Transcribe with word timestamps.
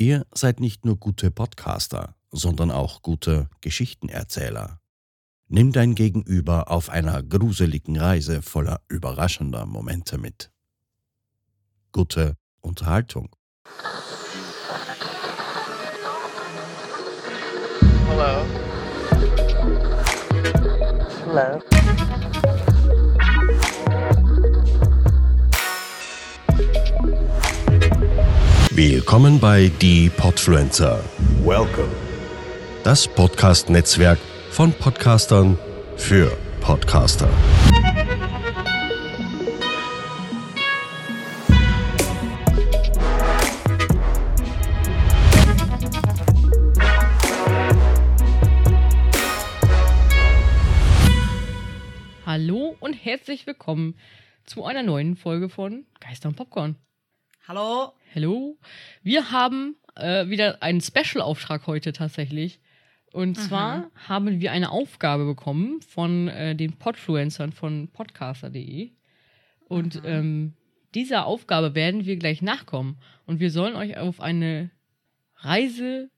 Ihr 0.00 0.24
seid 0.34 0.60
nicht 0.60 0.86
nur 0.86 0.96
gute 0.96 1.30
Podcaster, 1.30 2.14
sondern 2.30 2.70
auch 2.70 3.02
gute 3.02 3.50
Geschichtenerzähler. 3.60 4.80
Nimm 5.46 5.72
dein 5.72 5.94
Gegenüber 5.94 6.70
auf 6.70 6.88
einer 6.88 7.22
gruseligen 7.22 7.98
Reise 7.98 8.40
voller 8.40 8.80
überraschender 8.88 9.66
Momente 9.66 10.16
mit. 10.16 10.50
Gute 11.92 12.38
Unterhaltung. 12.62 13.28
Hello. 18.08 18.46
Hello. 21.26 21.79
Willkommen 28.82 29.38
bei 29.38 29.70
Die 29.82 30.08
Podfluencer, 30.08 31.04
Welcome. 31.44 31.90
das 32.82 33.06
Podcast-Netzwerk 33.06 34.18
von 34.52 34.72
Podcastern 34.72 35.58
für 35.98 36.34
Podcaster. 36.62 37.28
Hallo 52.24 52.76
und 52.80 52.94
herzlich 52.94 53.46
willkommen 53.46 53.98
zu 54.46 54.64
einer 54.64 54.82
neuen 54.82 55.16
Folge 55.16 55.50
von 55.50 55.84
Geister 56.00 56.30
und 56.30 56.36
Popcorn. 56.36 56.76
Hallo. 57.46 57.92
Hallo. 58.12 58.58
Wir 59.04 59.30
haben 59.30 59.76
äh, 59.94 60.26
wieder 60.28 60.64
einen 60.64 60.80
Special-Auftrag 60.80 61.68
heute 61.68 61.92
tatsächlich. 61.92 62.58
Und 63.12 63.36
zwar 63.36 63.88
haben 64.08 64.40
wir 64.40 64.50
eine 64.50 64.72
Aufgabe 64.72 65.26
bekommen 65.26 65.80
von 65.80 66.26
äh, 66.26 66.56
den 66.56 66.72
Podfluencern 66.72 67.52
von 67.52 67.86
podcaster.de. 67.86 68.90
Und 69.68 70.02
ähm, 70.04 70.54
dieser 70.92 71.26
Aufgabe 71.26 71.76
werden 71.76 72.04
wir 72.04 72.16
gleich 72.16 72.42
nachkommen. 72.42 72.98
Und 73.26 73.38
wir 73.38 73.52
sollen 73.52 73.76
euch 73.76 73.96
auf 73.96 74.20
eine 74.20 74.72
Reise, 75.36 76.10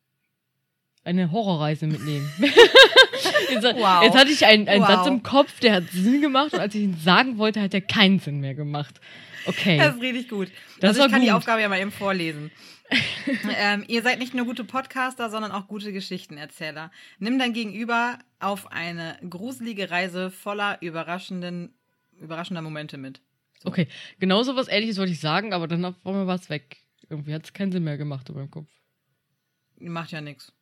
eine 1.04 1.30
Horrorreise 1.30 1.86
mitnehmen. 1.88 2.26
jetzt, 3.50 3.64
Wow. 3.64 4.02
jetzt 4.02 4.16
hatte 4.16 4.30
ich 4.30 4.44
einen, 4.46 4.68
einen 4.68 4.82
Wow. 4.82 4.88
Satz 4.88 5.06
im 5.06 5.22
Kopf, 5.22 5.60
der 5.60 5.74
hat 5.74 5.84
Sinn 5.90 6.20
gemacht. 6.20 6.52
Und 6.52 6.60
als 6.60 6.74
ich 6.74 6.82
ihn 6.82 6.96
sagen 6.96 7.38
wollte, 7.38 7.60
hat 7.60 7.74
er 7.74 7.80
keinen 7.80 8.18
Sinn 8.18 8.40
mehr 8.40 8.54
gemacht. 8.54 9.00
Okay. 9.46 9.78
Das 9.78 9.96
ist 9.96 10.02
richtig 10.02 10.28
gut. 10.28 10.48
Das 10.80 10.90
also 10.90 11.06
ich 11.06 11.12
kann 11.12 11.20
die 11.20 11.28
gut. 11.28 11.36
Aufgabe 11.36 11.60
ja 11.62 11.68
mal 11.68 11.80
eben 11.80 11.90
vorlesen. 11.92 12.50
ähm, 13.58 13.84
ihr 13.88 14.02
seid 14.02 14.18
nicht 14.18 14.34
nur 14.34 14.44
gute 14.44 14.64
Podcaster, 14.64 15.30
sondern 15.30 15.50
auch 15.50 15.66
gute 15.66 15.92
Geschichtenerzähler. 15.92 16.90
Nimm 17.18 17.38
dein 17.38 17.52
Gegenüber 17.52 18.18
auf 18.38 18.70
eine 18.70 19.18
gruselige 19.28 19.90
Reise 19.90 20.30
voller 20.30 20.78
überraschenden, 20.82 21.74
überraschender 22.20 22.62
Momente 22.62 22.98
mit. 22.98 23.20
Okay, 23.64 23.88
genau 24.18 24.42
so 24.42 24.56
was 24.56 24.68
Ähnliches 24.68 24.98
wollte 24.98 25.12
ich 25.12 25.20
sagen, 25.20 25.52
aber 25.52 25.68
dann 25.68 25.82
war 25.82 26.34
es 26.34 26.50
weg. 26.50 26.78
Irgendwie 27.08 27.34
hat 27.34 27.44
es 27.44 27.52
keinen 27.52 27.72
Sinn 27.72 27.84
mehr 27.84 27.96
gemacht 27.96 28.28
in 28.28 28.34
meinem 28.34 28.50
Kopf. 28.50 28.68
Macht 29.78 30.12
ja 30.12 30.20
nichts. 30.20 30.52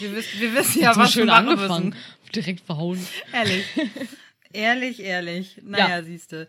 Wir, 0.00 0.14
wissen- 0.14 0.40
wir 0.40 0.54
wissen 0.54 0.82
ja, 0.82 0.96
was 0.96 1.12
schön 1.12 1.26
wir 1.26 1.34
angefangen. 1.34 1.88
müssen. 1.90 2.00
Direkt 2.34 2.60
verhauen. 2.60 3.04
Ehrlich. 3.32 3.64
ehrlich, 4.52 5.00
ehrlich. 5.00 5.60
Naja, 5.62 6.02
siehste. 6.02 6.46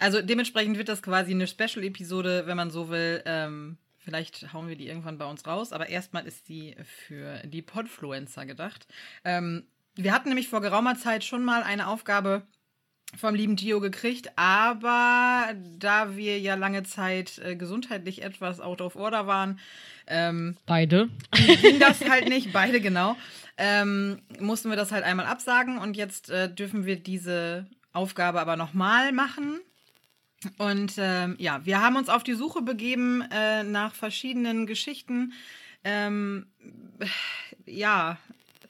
Also 0.00 0.20
dementsprechend 0.22 0.76
wird 0.76 0.88
das 0.88 1.02
quasi 1.02 1.30
eine 1.32 1.46
Special-Episode, 1.46 2.46
wenn 2.46 2.56
man 2.56 2.70
so 2.70 2.88
will. 2.88 3.22
Ähm, 3.26 3.76
vielleicht 3.98 4.52
hauen 4.52 4.68
wir 4.68 4.76
die 4.76 4.88
irgendwann 4.88 5.18
bei 5.18 5.24
uns 5.24 5.46
raus, 5.46 5.72
aber 5.72 5.88
erstmal 5.88 6.26
ist 6.26 6.48
die 6.48 6.74
für 7.06 7.38
die 7.44 7.62
Podfluencer 7.62 8.44
gedacht. 8.44 8.86
Ähm, 9.24 9.66
wir 9.94 10.12
hatten 10.12 10.28
nämlich 10.28 10.48
vor 10.48 10.60
geraumer 10.60 10.96
Zeit 10.98 11.22
schon 11.24 11.44
mal 11.44 11.62
eine 11.62 11.86
Aufgabe 11.86 12.42
vom 13.16 13.34
lieben 13.34 13.56
Gio 13.56 13.80
gekriegt, 13.80 14.30
aber 14.36 15.54
da 15.78 16.16
wir 16.16 16.38
ja 16.40 16.54
lange 16.54 16.82
Zeit 16.82 17.38
äh, 17.38 17.56
gesundheitlich 17.56 18.22
etwas 18.22 18.60
out 18.60 18.80
of 18.80 18.96
order 18.96 19.26
waren, 19.26 19.60
ähm, 20.06 20.56
Beide. 20.66 21.08
ging 21.62 21.78
das 21.78 22.06
halt 22.08 22.28
nicht, 22.28 22.52
beide 22.52 22.80
genau. 22.80 23.16
Ähm, 23.56 24.20
mussten 24.40 24.68
wir 24.68 24.76
das 24.76 24.92
halt 24.92 25.04
einmal 25.04 25.26
absagen 25.26 25.78
und 25.78 25.96
jetzt 25.96 26.30
äh, 26.30 26.52
dürfen 26.52 26.86
wir 26.86 26.96
diese 26.96 27.66
Aufgabe 27.92 28.40
aber 28.40 28.56
nochmal 28.56 29.12
machen. 29.12 29.60
Und 30.58 30.94
ähm, 30.98 31.36
ja, 31.38 31.64
wir 31.64 31.80
haben 31.80 31.96
uns 31.96 32.08
auf 32.08 32.22
die 32.22 32.34
Suche 32.34 32.60
begeben 32.60 33.22
äh, 33.30 33.62
nach 33.62 33.94
verschiedenen 33.94 34.66
Geschichten. 34.66 35.32
Ähm, 35.84 36.46
ja, 37.64 38.18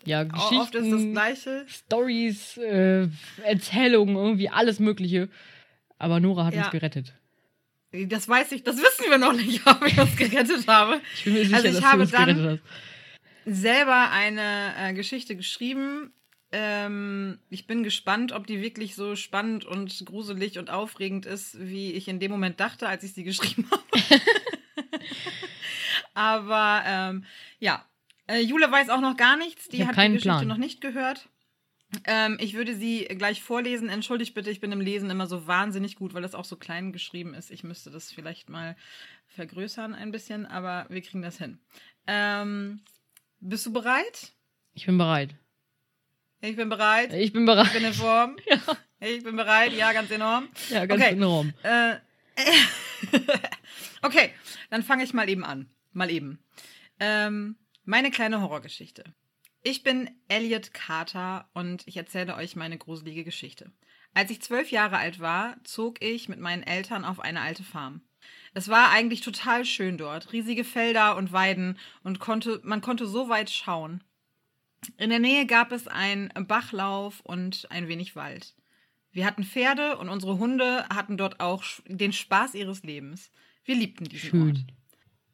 Ja, 0.07 0.25
Geschichten, 0.25 0.57
oft 0.57 0.75
ist 0.75 0.91
das 0.93 1.03
Gleiche. 1.13 1.65
Stories, 1.69 2.57
äh, 2.59 3.09
Erzählungen, 3.45 4.17
irgendwie 4.17 4.49
alles 4.49 4.79
Mögliche. 4.81 5.29
Aber 5.99 6.21
Nora 6.21 6.45
hat 6.47 6.55
Ja. 6.55 6.63
uns 6.65 6.71
gerettet. 6.71 7.15
Das 7.93 8.29
weiß 8.29 8.53
ich, 8.53 8.65
das 8.65 8.77
wissen 8.79 9.05
wir 9.09 9.19
noch 9.19 9.33
nicht, 9.33 9.67
ob 9.67 9.85
ich 9.87 9.95
das 9.95 10.15
gerettet 10.17 10.67
habe. 10.67 11.01
Ich 11.17 11.25
bin 11.25 11.35
mir 11.35 11.45
sicher, 11.45 11.57
Also 11.57 11.69
ich 11.69 11.75
dass 11.77 11.85
habe 11.85 11.97
du 11.99 12.03
uns 12.03 12.11
dann- 12.11 12.61
selber 13.47 14.11
eine 14.11 14.75
äh, 14.79 14.93
Geschichte 14.95 15.37
geschrieben. 15.37 16.13
Ähm, 16.51 17.39
ich 17.51 17.67
bin 17.67 17.83
gespannt, 17.83 18.33
ob 18.33 18.47
die 18.47 18.61
wirklich 18.63 18.95
so 18.95 19.17
spannend 19.17 19.65
und 19.65 20.05
gruselig 20.07 20.59
und 20.59 20.71
aufregend 20.71 21.27
ist, 21.27 21.57
wie 21.61 21.93
ich 21.93 22.09
in 22.09 22.21
dem 22.21 22.31
Moment 22.31 22.61
dachte, 22.61 22.89
als 22.89 23.03
ich 23.05 23.13
sie 23.13 23.25
geschrieben 23.25 23.69
habe. 23.71 23.83
Aber 26.15 26.83
ähm, 26.87 27.25
ja, 27.59 27.85
äh, 28.29 28.41
Jule 28.41 28.71
weiß 28.71 28.89
auch 28.91 29.01
noch 29.01 29.17
gar 29.17 29.37
nichts. 29.37 29.69
Die 29.69 29.79
Ich 29.83 29.87
hat 29.87 29.97
die 29.97 30.01
Geschichte 30.09 30.29
Plan. 30.29 30.49
noch 30.49 30.57
nicht 30.57 30.81
gehört. 30.81 31.29
Ähm, 32.07 32.39
ich 32.41 32.55
würde 32.55 32.75
sie 32.75 33.05
gleich 33.05 33.43
vorlesen. 33.43 33.89
Entschuldigt 33.89 34.35
bitte, 34.35 34.51
ich 34.51 34.61
bin 34.61 34.73
im 34.73 34.81
Lesen 34.81 35.11
immer 35.11 35.27
so 35.27 35.47
wahnsinnig 35.47 35.95
gut, 35.97 36.13
weil 36.15 36.23
das 36.23 36.35
auch 36.35 36.45
so 36.45 36.57
klein 36.57 36.93
geschrieben 36.93 37.35
ist. 37.35 37.51
Ich 37.51 37.63
müsste 37.63 37.91
das 37.91 38.11
vielleicht 38.11 38.49
mal 38.49 38.77
vergrößern 39.29 39.95
ein 39.95 40.11
bisschen, 40.11 40.45
aber 40.47 40.87
wir 40.89 41.03
kriegen 41.03 41.23
das 41.23 41.39
hin. 41.39 41.59
Ähm, 42.07 42.81
bist 43.41 43.65
du 43.67 43.73
bereit? 43.73 44.33
Ich 44.73 44.87
bin 44.87 44.99
bereit. 44.99 45.35
Ich 46.41 46.57
bin 46.57 46.69
bereit. 46.69 47.13
Ich 47.13 47.33
bin 47.33 47.43
Ich 47.43 47.47
bereit. 47.47 47.73
bin 47.73 47.85
in 47.85 47.95
Form. 47.95 48.37
Ich 49.01 49.23
bin 49.23 49.37
bereit. 49.37 49.75
Ja, 49.75 49.93
ganz 49.93 50.11
enorm. 50.11 50.49
Ja, 50.71 50.87
ganz 50.87 51.03
Okay. 51.03 51.13
enorm. 51.13 51.53
Äh, 51.63 51.97
okay, 54.03 54.33
dann 54.71 54.83
fange 54.83 55.05
ich 55.05 55.13
mal 55.13 55.29
eben 55.29 55.45
an. 55.45 55.69
Mal 55.93 56.11
eben. 56.11 56.39
Ähm, 56.99 57.57
meine 57.85 58.11
kleine 58.11 58.41
Horrorgeschichte. 58.41 59.05
Ich 59.63 59.83
bin 59.83 60.11
Elliot 60.29 60.75
Carter 60.75 61.49
und 61.55 61.87
ich 61.87 61.97
erzähle 61.97 62.37
euch 62.37 62.57
meine 62.57 62.77
gruselige 62.77 63.25
Geschichte. 63.25 63.73
Als 64.13 64.31
ich 64.31 64.43
zwölf 64.43 64.71
Jahre 64.71 64.99
alt 64.99 65.21
war, 65.21 65.57
zog 65.65 66.03
ich 66.05 66.29
mit 66.29 66.39
meinen 66.39 66.63
Eltern 66.63 67.05
auf 67.05 67.21
eine 67.21 67.41
alte 67.41 67.65
Farm. 67.65 68.03
Es 68.53 68.69
war 68.69 68.91
eigentlich 68.91 69.21
total 69.23 69.65
schön 69.65 69.99
dort. 69.99 70.33
Riesige 70.33 70.65
Felder 70.65 71.17
und 71.17 71.33
Weiden 71.33 71.79
und 72.03 72.21
konnte, 72.21 72.61
man 72.63 72.81
konnte 72.81 73.07
so 73.07 73.29
weit 73.29 73.51
schauen. 73.51 74.05
In 74.99 75.11
der 75.11 75.19
Nähe 75.19 75.47
gab 75.47 75.73
es 75.73 75.89
einen 75.89 76.31
Bachlauf 76.47 77.21
und 77.21 77.67
ein 77.71 77.89
wenig 77.89 78.17
Wald. 78.17 78.55
Wir 79.13 79.27
hatten 79.27 79.45
Pferde 79.45 79.97
und 79.99 80.09
unsere 80.09 80.39
Hunde 80.39 80.87
hatten 80.89 81.17
dort 81.17 81.41
auch 81.41 81.65
den 81.87 82.13
Spaß 82.13 82.55
ihres 82.55 82.83
Lebens. 82.83 83.31
Wir 83.65 83.77
liebten 83.77 84.05
diesen 84.05 84.49
Ort. 84.49 84.57
Schön. 84.59 84.73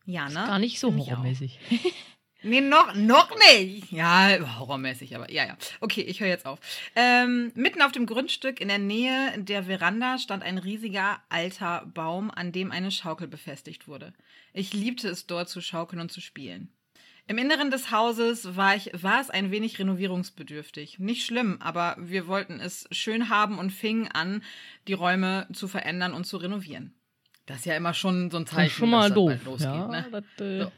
Ja, 0.06 0.28
ne? 0.28 0.34
Gar 0.34 0.58
nicht 0.58 0.80
so 0.80 0.94
horrormäßig. 0.94 1.58
Nee, 2.42 2.60
noch, 2.60 2.94
noch 2.94 3.30
nicht. 3.52 3.92
Ja, 3.92 4.58
horrormäßig, 4.58 5.14
aber 5.14 5.30
ja, 5.30 5.44
ja. 5.46 5.56
Okay, 5.80 6.02
ich 6.02 6.20
höre 6.20 6.28
jetzt 6.28 6.46
auf. 6.46 6.58
Ähm, 6.96 7.52
mitten 7.54 7.82
auf 7.82 7.92
dem 7.92 8.06
Grundstück 8.06 8.60
in 8.60 8.68
der 8.68 8.78
Nähe 8.78 9.32
der 9.36 9.64
Veranda 9.64 10.18
stand 10.18 10.42
ein 10.42 10.58
riesiger 10.58 11.20
alter 11.28 11.86
Baum, 11.92 12.30
an 12.30 12.52
dem 12.52 12.72
eine 12.72 12.90
Schaukel 12.90 13.28
befestigt 13.28 13.88
wurde. 13.88 14.12
Ich 14.52 14.72
liebte 14.72 15.08
es 15.08 15.26
dort 15.26 15.48
zu 15.48 15.60
schaukeln 15.60 16.00
und 16.00 16.10
zu 16.10 16.20
spielen. 16.20 16.72
Im 17.26 17.38
Inneren 17.38 17.70
des 17.70 17.92
Hauses 17.92 18.56
war, 18.56 18.74
ich, 18.74 18.90
war 18.92 19.20
es 19.20 19.30
ein 19.30 19.52
wenig 19.52 19.78
renovierungsbedürftig. 19.78 20.98
Nicht 20.98 21.24
schlimm, 21.24 21.58
aber 21.60 21.94
wir 21.98 22.26
wollten 22.26 22.58
es 22.58 22.88
schön 22.90 23.28
haben 23.28 23.58
und 23.58 23.70
fingen 23.70 24.08
an, 24.08 24.42
die 24.88 24.94
Räume 24.94 25.46
zu 25.52 25.68
verändern 25.68 26.12
und 26.12 26.24
zu 26.24 26.38
renovieren. 26.38 26.92
Das 27.46 27.58
ist 27.58 27.66
ja 27.66 27.76
immer 27.76 27.94
schon 27.94 28.30
so 28.30 28.38
ein 28.38 28.46
Zeichen, 28.46 28.70
schon 28.70 28.90
mal 28.90 29.02
dass 29.02 29.08
das 29.10 29.14
doof. 29.14 29.44
losgeht. 29.44 29.64
ja, 29.64 29.86
ne? 29.86 30.06
das, 30.10 30.24
äh, 30.40 30.58
So. 30.64 30.72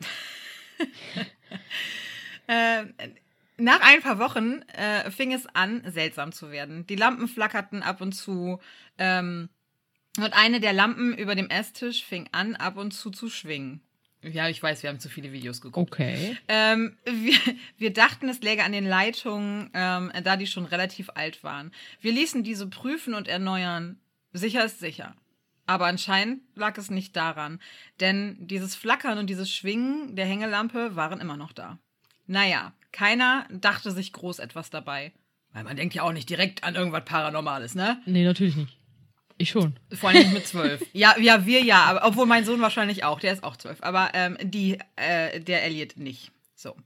Äh, 2.49 2.83
nach 3.57 3.81
ein 3.83 4.03
paar 4.03 4.19
Wochen 4.19 4.63
äh, 4.63 5.11
fing 5.11 5.33
es 5.33 5.47
an, 5.55 5.83
seltsam 5.87 6.33
zu 6.33 6.51
werden. 6.51 6.87
Die 6.89 6.97
Lampen 6.97 7.29
flackerten 7.29 7.83
ab 7.83 8.01
und 8.01 8.13
zu. 8.13 8.59
Ähm, 8.99 9.49
und 10.19 10.33
eine 10.33 10.61
der 10.61 10.73
Lampen 10.73 11.17
über 11.17 11.35
dem 11.35 11.49
Esstisch 11.49 12.05
fing 12.05 12.29
an, 12.33 12.57
ab 12.57 12.77
und 12.77 12.91
zu 12.91 13.11
zu 13.11 13.31
schwingen. 13.31 13.81
Ja, 14.23 14.49
ich 14.49 14.63
weiß, 14.63 14.83
wir 14.83 14.91
haben 14.91 15.01
zu 15.01 15.09
viele 15.09 15.33
Videos 15.33 15.61
geguckt. 15.61 15.93
Okay. 15.93 16.37
Ähm, 16.49 16.97
wir, 17.05 17.39
wir 17.79 17.93
dachten, 17.93 18.29
es 18.29 18.41
läge 18.41 18.63
an 18.63 18.73
den 18.73 18.87
Leitungen, 18.87 19.71
ähm, 19.75 20.13
da 20.23 20.37
die 20.37 20.47
schon 20.47 20.65
relativ 20.65 21.11
alt 21.15 21.43
waren. 21.43 21.73
Wir 22.01 22.13
ließen 22.13 22.45
diese 22.45 22.69
prüfen 22.69 23.15
und 23.15 23.27
erneuern. 23.27 23.99
Sicher 24.33 24.65
ist 24.65 24.79
sicher. 24.79 25.17
Aber 25.67 25.87
anscheinend 25.87 26.43
lag 26.55 26.77
es 26.77 26.91
nicht 26.91 27.17
daran, 27.17 27.61
denn 28.01 28.37
dieses 28.41 28.75
Flackern 28.75 29.19
und 29.19 29.29
dieses 29.29 29.53
Schwingen 29.53 30.17
der 30.17 30.27
Hängelampe 30.27 30.97
waren 30.97 31.21
immer 31.21 31.37
noch 31.37 31.53
da. 31.53 31.79
Naja, 32.27 32.73
keiner 32.91 33.47
dachte 33.51 33.91
sich 33.91 34.13
groß 34.13 34.39
etwas 34.39 34.71
dabei. 34.71 35.13
Weil 35.53 35.65
man 35.65 35.77
denkt 35.77 35.95
ja 35.95 36.03
auch 36.03 36.13
nicht 36.13 36.31
direkt 36.31 36.65
an 36.65 36.75
irgendwas 36.75 37.05
Paranormales, 37.05 37.75
ne? 37.75 38.01
Nee, 38.07 38.25
natürlich 38.25 38.57
nicht. 38.57 38.79
Ich 39.39 39.51
schon. 39.51 39.77
Vor 39.93 40.11
allem 40.11 40.23
nicht 40.23 40.33
mit 40.33 40.47
zwölf. 40.47 40.83
ja, 40.93 41.15
ja, 41.19 41.45
wir 41.47 41.63
ja, 41.63 41.85
aber, 41.85 42.07
obwohl 42.07 42.27
mein 42.27 42.45
Sohn 42.45 42.61
wahrscheinlich 42.61 43.05
auch, 43.05 43.21
der 43.21 43.33
ist 43.33 43.45
auch 43.45 43.57
zwölf. 43.57 43.83
Aber 43.83 44.11
ähm, 44.15 44.39
die, 44.41 44.79
äh, 44.97 45.41
der 45.41 45.65
Elliot 45.65 45.97
nicht. 45.97 46.31
So. 46.55 46.77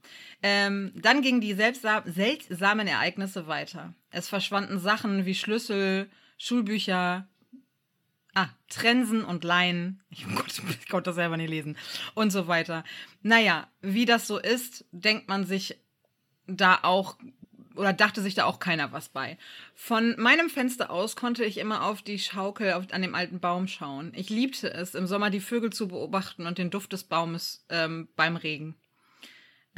Ähm, 0.42 0.92
dann 0.94 1.22
gingen 1.22 1.40
die 1.40 1.52
seltsam, 1.54 2.02
seltsamen 2.06 2.86
Ereignisse 2.86 3.46
weiter. 3.46 3.94
Es 4.10 4.28
verschwanden 4.28 4.78
Sachen 4.78 5.26
wie 5.26 5.34
Schlüssel, 5.34 6.08
Schulbücher, 6.38 7.28
ah, 8.36 8.48
Trensen 8.68 9.24
und 9.24 9.44
Leinen. 9.44 10.02
Ich, 10.10 10.26
oh 10.26 10.42
ich 10.68 10.88
konnte 10.88 11.10
das 11.10 11.16
selber 11.16 11.36
nicht 11.36 11.50
lesen. 11.50 11.76
Und 12.14 12.30
so 12.30 12.46
weiter. 12.46 12.84
Naja, 13.22 13.68
wie 13.80 14.04
das 14.04 14.26
so 14.26 14.38
ist, 14.38 14.84
denkt 14.92 15.28
man 15.28 15.44
sich 15.44 15.78
da 16.46 16.80
auch 16.82 17.16
oder 17.74 17.92
dachte 17.92 18.22
sich 18.22 18.34
da 18.34 18.44
auch 18.44 18.58
keiner 18.58 18.92
was 18.92 19.10
bei. 19.10 19.36
Von 19.74 20.14
meinem 20.18 20.48
Fenster 20.48 20.90
aus 20.90 21.14
konnte 21.14 21.44
ich 21.44 21.58
immer 21.58 21.84
auf 21.84 22.00
die 22.00 22.18
Schaukel 22.18 22.72
auf, 22.72 22.90
an 22.90 23.02
dem 23.02 23.14
alten 23.14 23.38
Baum 23.38 23.68
schauen. 23.68 24.12
Ich 24.14 24.30
liebte 24.30 24.72
es, 24.72 24.94
im 24.94 25.06
Sommer 25.06 25.28
die 25.28 25.40
Vögel 25.40 25.70
zu 25.72 25.88
beobachten 25.88 26.46
und 26.46 26.56
den 26.56 26.70
Duft 26.70 26.94
des 26.94 27.04
Baumes 27.04 27.66
ähm, 27.68 28.08
beim 28.16 28.36
Regen. 28.36 28.76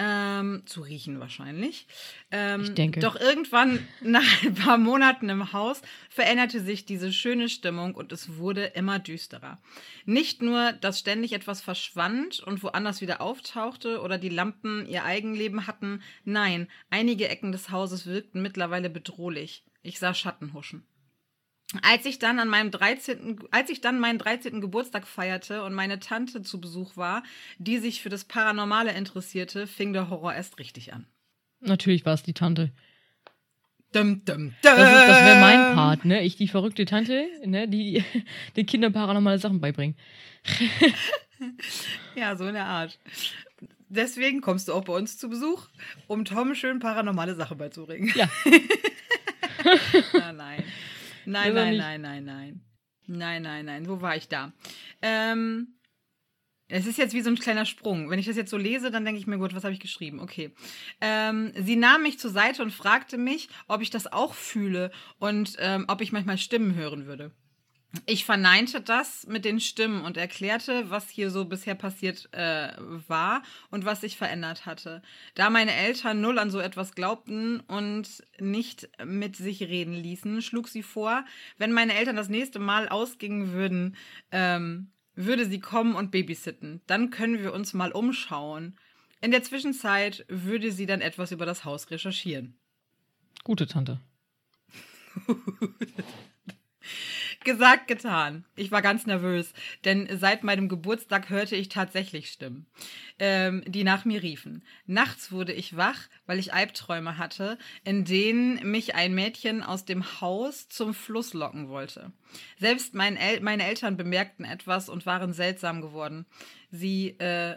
Ähm, 0.00 0.62
zu 0.64 0.82
riechen 0.82 1.18
wahrscheinlich. 1.18 1.88
Ähm, 2.30 2.62
ich 2.62 2.74
denke. 2.74 3.00
Doch 3.00 3.16
irgendwann, 3.16 3.80
nach 4.00 4.44
ein 4.44 4.54
paar 4.54 4.78
Monaten 4.78 5.28
im 5.28 5.52
Haus, 5.52 5.82
veränderte 6.08 6.60
sich 6.60 6.86
diese 6.86 7.12
schöne 7.12 7.48
Stimmung 7.48 7.96
und 7.96 8.12
es 8.12 8.36
wurde 8.36 8.64
immer 8.66 9.00
düsterer. 9.00 9.60
Nicht 10.04 10.40
nur, 10.40 10.72
dass 10.72 11.00
ständig 11.00 11.32
etwas 11.32 11.60
verschwand 11.60 12.38
und 12.38 12.62
woanders 12.62 13.00
wieder 13.00 13.20
auftauchte 13.20 14.00
oder 14.00 14.18
die 14.18 14.28
Lampen 14.28 14.86
ihr 14.86 15.04
Eigenleben 15.04 15.66
hatten, 15.66 16.00
nein, 16.24 16.68
einige 16.90 17.28
Ecken 17.28 17.50
des 17.50 17.70
Hauses 17.70 18.06
wirkten 18.06 18.40
mittlerweile 18.40 18.90
bedrohlich. 18.90 19.64
Ich 19.82 19.98
sah 19.98 20.14
Schatten 20.14 20.52
huschen. 20.52 20.86
Als 21.82 22.06
ich 22.06 22.19
dann 22.19 22.38
an 22.38 22.49
meinem 22.49 22.70
13., 22.70 23.41
als 23.50 23.69
ich 23.69 23.81
dann 23.82 24.00
meinen 24.00 24.19
13. 24.19 24.61
Geburtstag 24.62 25.06
feierte 25.06 25.62
und 25.65 25.75
meine 25.75 25.99
Tante 26.00 26.41
zu 26.43 26.61
Besuch 26.61 26.97
war, 26.97 27.23
die 27.59 27.79
sich 27.79 28.00
für 28.03 28.09
das 28.09 28.25
Paranormale 28.25 28.93
interessierte, 28.93 29.67
fing 29.67 29.93
der 29.93 30.09
Horror 30.09 30.32
erst 30.35 30.59
richtig 30.59 30.94
an. 30.94 31.06
Natürlich 31.61 32.06
war 32.06 32.15
es 32.15 32.23
die 32.23 32.32
Tante. 32.32 32.73
Dum, 33.93 34.25
dum, 34.25 34.37
dum. 34.37 34.55
Das, 34.62 34.79
ist- 34.79 35.09
das 35.09 35.25
wäre 35.26 35.41
mein 35.41 35.75
Part, 35.75 36.05
ne? 36.05 36.23
Ich, 36.23 36.37
die 36.37 36.49
verrückte 36.49 36.85
Tante, 36.87 37.26
ne? 37.44 37.69
Die 37.69 38.03
den 38.56 38.65
Kindern 38.67 38.93
paranormale 38.93 39.38
Sachen 39.38 39.61
beibringen. 39.61 39.97
Ja, 42.17 42.35
so 42.35 42.49
in 42.49 42.55
der 42.55 42.65
Art. 42.67 42.99
Deswegen 43.88 44.41
kommst 44.41 44.67
du 44.67 44.73
auch 44.73 44.82
bei 44.85 44.93
uns 44.93 45.19
zu 45.19 45.29
Besuch, 45.29 45.69
um 46.09 46.25
Tom 46.25 46.56
schön 46.56 46.81
paranormale 46.81 47.37
Sachen 47.37 47.56
beizubringen. 47.59 48.12
Ja. 48.17 48.29
Na, 50.15 50.32
nein. 50.32 50.65
Nein, 51.28 51.54
nein, 51.54 51.76
nein, 51.76 52.00
nein, 52.00 52.25
nein. 52.25 52.60
Nein, 53.06 53.42
nein, 53.42 53.64
nein. 53.66 53.88
Wo 53.88 54.00
war 54.00 54.16
ich 54.16 54.28
da? 54.28 54.52
Ähm, 55.02 55.78
es 56.69 56.86
ist 56.86 56.98
jetzt 56.98 57.14
wie 57.14 57.20
so 57.20 57.30
ein 57.30 57.38
kleiner 57.38 57.66
Sprung. 57.66 58.10
Wenn 58.10 58.19
ich 58.19 58.26
das 58.26 58.36
jetzt 58.36 58.50
so 58.50 58.56
lese, 58.56 58.90
dann 58.90 59.04
denke 59.04 59.20
ich 59.20 59.26
mir, 59.26 59.38
gut, 59.38 59.54
was 59.54 59.64
habe 59.64 59.72
ich 59.72 59.80
geschrieben? 59.80 60.20
Okay. 60.20 60.54
Ähm, 61.00 61.52
sie 61.54 61.76
nahm 61.76 62.02
mich 62.02 62.19
zur 62.19 62.30
Seite 62.30 62.62
und 62.62 62.72
fragte 62.72 63.19
mich, 63.19 63.48
ob 63.66 63.82
ich 63.82 63.90
das 63.90 64.10
auch 64.10 64.34
fühle 64.34 64.90
und 65.19 65.56
ähm, 65.58 65.84
ob 65.88 66.00
ich 66.00 66.12
manchmal 66.12 66.38
Stimmen 66.38 66.75
hören 66.75 67.06
würde. 67.06 67.32
Ich 68.05 68.26
verneinte 68.26 68.82
das 68.82 69.26
mit 69.26 69.46
den 69.46 69.61
Stimmen 69.61 70.02
und 70.02 70.19
erklärte, 70.19 70.90
was 70.90 71.08
hier 71.08 71.31
so 71.31 71.46
bisher 71.46 71.75
passiert 71.75 72.29
äh, 72.32 72.73
war 72.79 73.43
und 73.70 73.87
was 73.87 74.02
sich 74.02 74.19
verändert 74.19 74.67
hatte. 74.67 75.02
Da 75.35 75.49
meine 75.49 75.73
Eltern 75.73 76.20
null 76.20 76.38
an 76.38 76.50
so 76.50 76.58
etwas 76.58 76.94
glaubten 76.94 77.61
und 77.61 78.23
nicht 78.38 78.90
mit 79.02 79.37
sich 79.37 79.62
reden 79.62 79.94
ließen, 79.94 80.43
schlug 80.43 80.69
sie 80.69 80.82
vor, 80.82 81.25
wenn 81.56 81.73
meine 81.73 81.94
Eltern 81.94 82.17
das 82.17 82.29
nächste 82.29 82.58
Mal 82.58 82.90
ausgingen 82.90 83.52
würden, 83.52 83.96
ähm, 84.32 84.91
würde 85.14 85.46
sie 85.46 85.61
kommen 85.61 85.94
und 85.94 86.11
babysitten. 86.11 86.82
Dann 86.87 87.08
können 87.08 87.43
wir 87.43 87.55
uns 87.55 87.73
mal 87.73 87.93
umschauen. 87.93 88.76
In 89.23 89.31
der 89.31 89.43
Zwischenzeit 89.43 90.26
würde 90.29 90.73
sie 90.73 90.87
dann 90.87 91.00
etwas 91.00 91.32
über 91.32 91.46
das 91.46 91.64
Haus 91.64 91.91
recherchieren. 91.91 92.58
Gute 93.44 93.67
Tante. 93.67 93.99
Gesagt, 97.44 97.88
getan. 97.88 98.44
Ich 98.56 98.70
war 98.70 98.82
ganz 98.82 99.06
nervös, 99.06 99.52
denn 99.85 100.08
seit 100.19 100.44
meinem 100.44 100.69
Geburtstag 100.69 101.31
hörte 101.31 101.56
ich 101.56 101.69
tatsächlich 101.69 102.31
Stimmen, 102.31 102.67
ähm, 103.19 103.62
die 103.67 103.85
nach 103.85 104.05
mir 104.05 104.23
riefen. 104.23 104.64
Nachts 104.87 105.32
wurde 105.32 105.52
ich 105.52 105.76
wach, 105.76 106.08
weil 106.26 106.38
ich 106.38 106.52
Albträume 106.52 107.19
hatte, 107.19 107.58
in 107.85 108.05
denen 108.05 108.70
mich 108.70 108.94
ein 108.94 109.14
Mädchen 109.14 109.62
aus 109.62 109.85
dem 109.85 110.20
Haus 110.20 110.69
zum 110.69 110.94
Fluss 110.94 111.32
locken 111.32 111.69
wollte. 111.69 112.12
Selbst 112.58 112.94
mein 112.94 113.17
El 113.17 113.41
meine 113.41 113.64
Eltern 113.64 113.96
bemerkten 113.96 114.44
etwas 114.44 114.88
und 114.88 115.06
waren 115.06 115.32
seltsam 115.32 115.81
geworden. 115.81 116.26
Sie, 116.70 117.11
äh, 117.19 117.56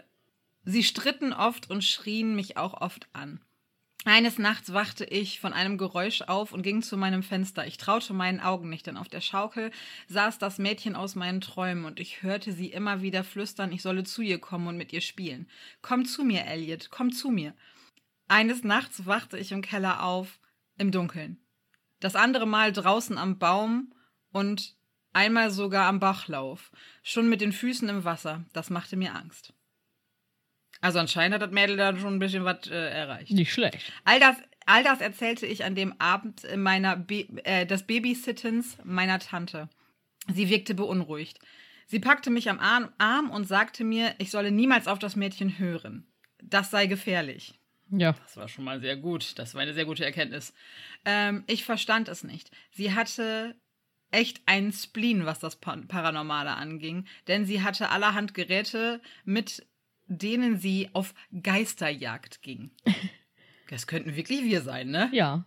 sie 0.64 0.84
stritten 0.84 1.32
oft 1.32 1.70
und 1.70 1.84
schrien 1.84 2.34
mich 2.34 2.56
auch 2.56 2.80
oft 2.80 3.08
an. 3.12 3.40
Eines 4.04 4.36
Nachts 4.38 4.72
wachte 4.72 5.04
ich 5.04 5.38
von 5.38 5.52
einem 5.52 5.78
Geräusch 5.78 6.22
auf 6.22 6.52
und 6.52 6.62
ging 6.62 6.82
zu 6.82 6.96
meinem 6.96 7.22
Fenster. 7.22 7.66
Ich 7.68 7.76
traute 7.76 8.12
meinen 8.12 8.40
Augen 8.40 8.68
nicht, 8.68 8.88
denn 8.88 8.96
auf 8.96 9.08
der 9.08 9.20
Schaukel 9.20 9.70
saß 10.08 10.38
das 10.38 10.58
Mädchen 10.58 10.96
aus 10.96 11.14
meinen 11.14 11.40
Träumen 11.40 11.84
und 11.84 12.00
ich 12.00 12.22
hörte 12.22 12.52
sie 12.52 12.72
immer 12.72 13.00
wieder 13.00 13.22
flüstern, 13.22 13.70
ich 13.70 13.82
solle 13.82 14.02
zu 14.02 14.20
ihr 14.22 14.40
kommen 14.40 14.66
und 14.66 14.76
mit 14.76 14.92
ihr 14.92 15.02
spielen. 15.02 15.48
Komm 15.82 16.04
zu 16.04 16.24
mir, 16.24 16.46
Elliot, 16.46 16.90
komm 16.90 17.12
zu 17.12 17.30
mir. 17.30 17.54
Eines 18.26 18.64
Nachts 18.64 19.06
wachte 19.06 19.38
ich 19.38 19.52
im 19.52 19.62
Keller 19.62 20.02
auf, 20.02 20.40
im 20.78 20.90
Dunkeln. 20.90 21.38
Das 22.00 22.16
andere 22.16 22.46
Mal 22.46 22.72
draußen 22.72 23.16
am 23.18 23.38
Baum 23.38 23.94
und 24.32 24.74
einmal 25.12 25.52
sogar 25.52 25.86
am 25.86 26.00
Bachlauf, 26.00 26.72
schon 27.04 27.28
mit 27.28 27.40
den 27.40 27.52
Füßen 27.52 27.88
im 27.88 28.02
Wasser. 28.02 28.44
Das 28.52 28.68
machte 28.68 28.96
mir 28.96 29.14
Angst. 29.14 29.52
Also 30.82 30.98
anscheinend 30.98 31.34
hat 31.34 31.42
das 31.42 31.50
Mädel 31.52 31.76
da 31.78 31.96
schon 31.96 32.14
ein 32.14 32.18
bisschen 32.18 32.44
was 32.44 32.66
äh, 32.66 32.74
erreicht. 32.74 33.30
Nicht 33.32 33.52
schlecht. 33.52 33.90
All 34.04 34.20
das, 34.20 34.36
all 34.66 34.84
das 34.84 35.00
erzählte 35.00 35.46
ich 35.46 35.64
an 35.64 35.74
dem 35.74 35.94
Abend 35.98 36.44
meiner 36.56 36.96
Be 36.96 37.26
äh, 37.44 37.64
des 37.64 37.84
Babysittens 37.84 38.76
meiner 38.84 39.18
Tante. 39.18 39.68
Sie 40.32 40.48
wirkte 40.50 40.74
beunruhigt. 40.74 41.38
Sie 41.86 42.00
packte 42.00 42.30
mich 42.30 42.48
am 42.50 42.58
Arm, 42.58 43.30
und 43.30 43.46
sagte 43.46 43.84
mir, 43.84 44.14
ich 44.18 44.30
solle 44.30 44.50
niemals 44.50 44.86
auf 44.88 44.98
das 44.98 45.14
Mädchen 45.16 45.58
hören. 45.58 46.06
Das 46.42 46.70
sei 46.70 46.86
gefährlich. 46.86 47.54
Ja. 47.90 48.12
Das 48.12 48.36
war 48.36 48.48
schon 48.48 48.64
mal 48.64 48.80
sehr 48.80 48.96
gut. 48.96 49.38
Das 49.38 49.54
war 49.54 49.60
eine 49.62 49.74
sehr 49.74 49.84
gute 49.84 50.04
Erkenntnis. 50.04 50.54
Ähm, 51.04 51.44
ich 51.46 51.64
verstand 51.64 52.08
es 52.08 52.24
nicht. 52.24 52.50
Sie 52.70 52.94
hatte 52.94 53.54
echt 54.10 54.40
einen 54.46 54.72
Spleen, 54.72 55.26
was 55.26 55.38
das 55.38 55.56
Pa- 55.56 55.76
Paranormale 55.86 56.50
anging, 56.56 57.06
denn 57.28 57.44
sie 57.46 57.62
hatte 57.62 57.90
allerhand 57.90 58.34
Geräte, 58.34 59.00
mit 59.24 59.66
denen 60.06 60.58
sie 60.58 60.90
auf 60.92 61.14
Geisterjagd 61.42 62.42
ging. 62.42 62.70
Das 63.68 63.86
könnten 63.86 64.16
wirklich 64.16 64.44
wir 64.44 64.60
sein, 64.60 64.90
ne? 64.90 65.08
Ja. 65.12 65.46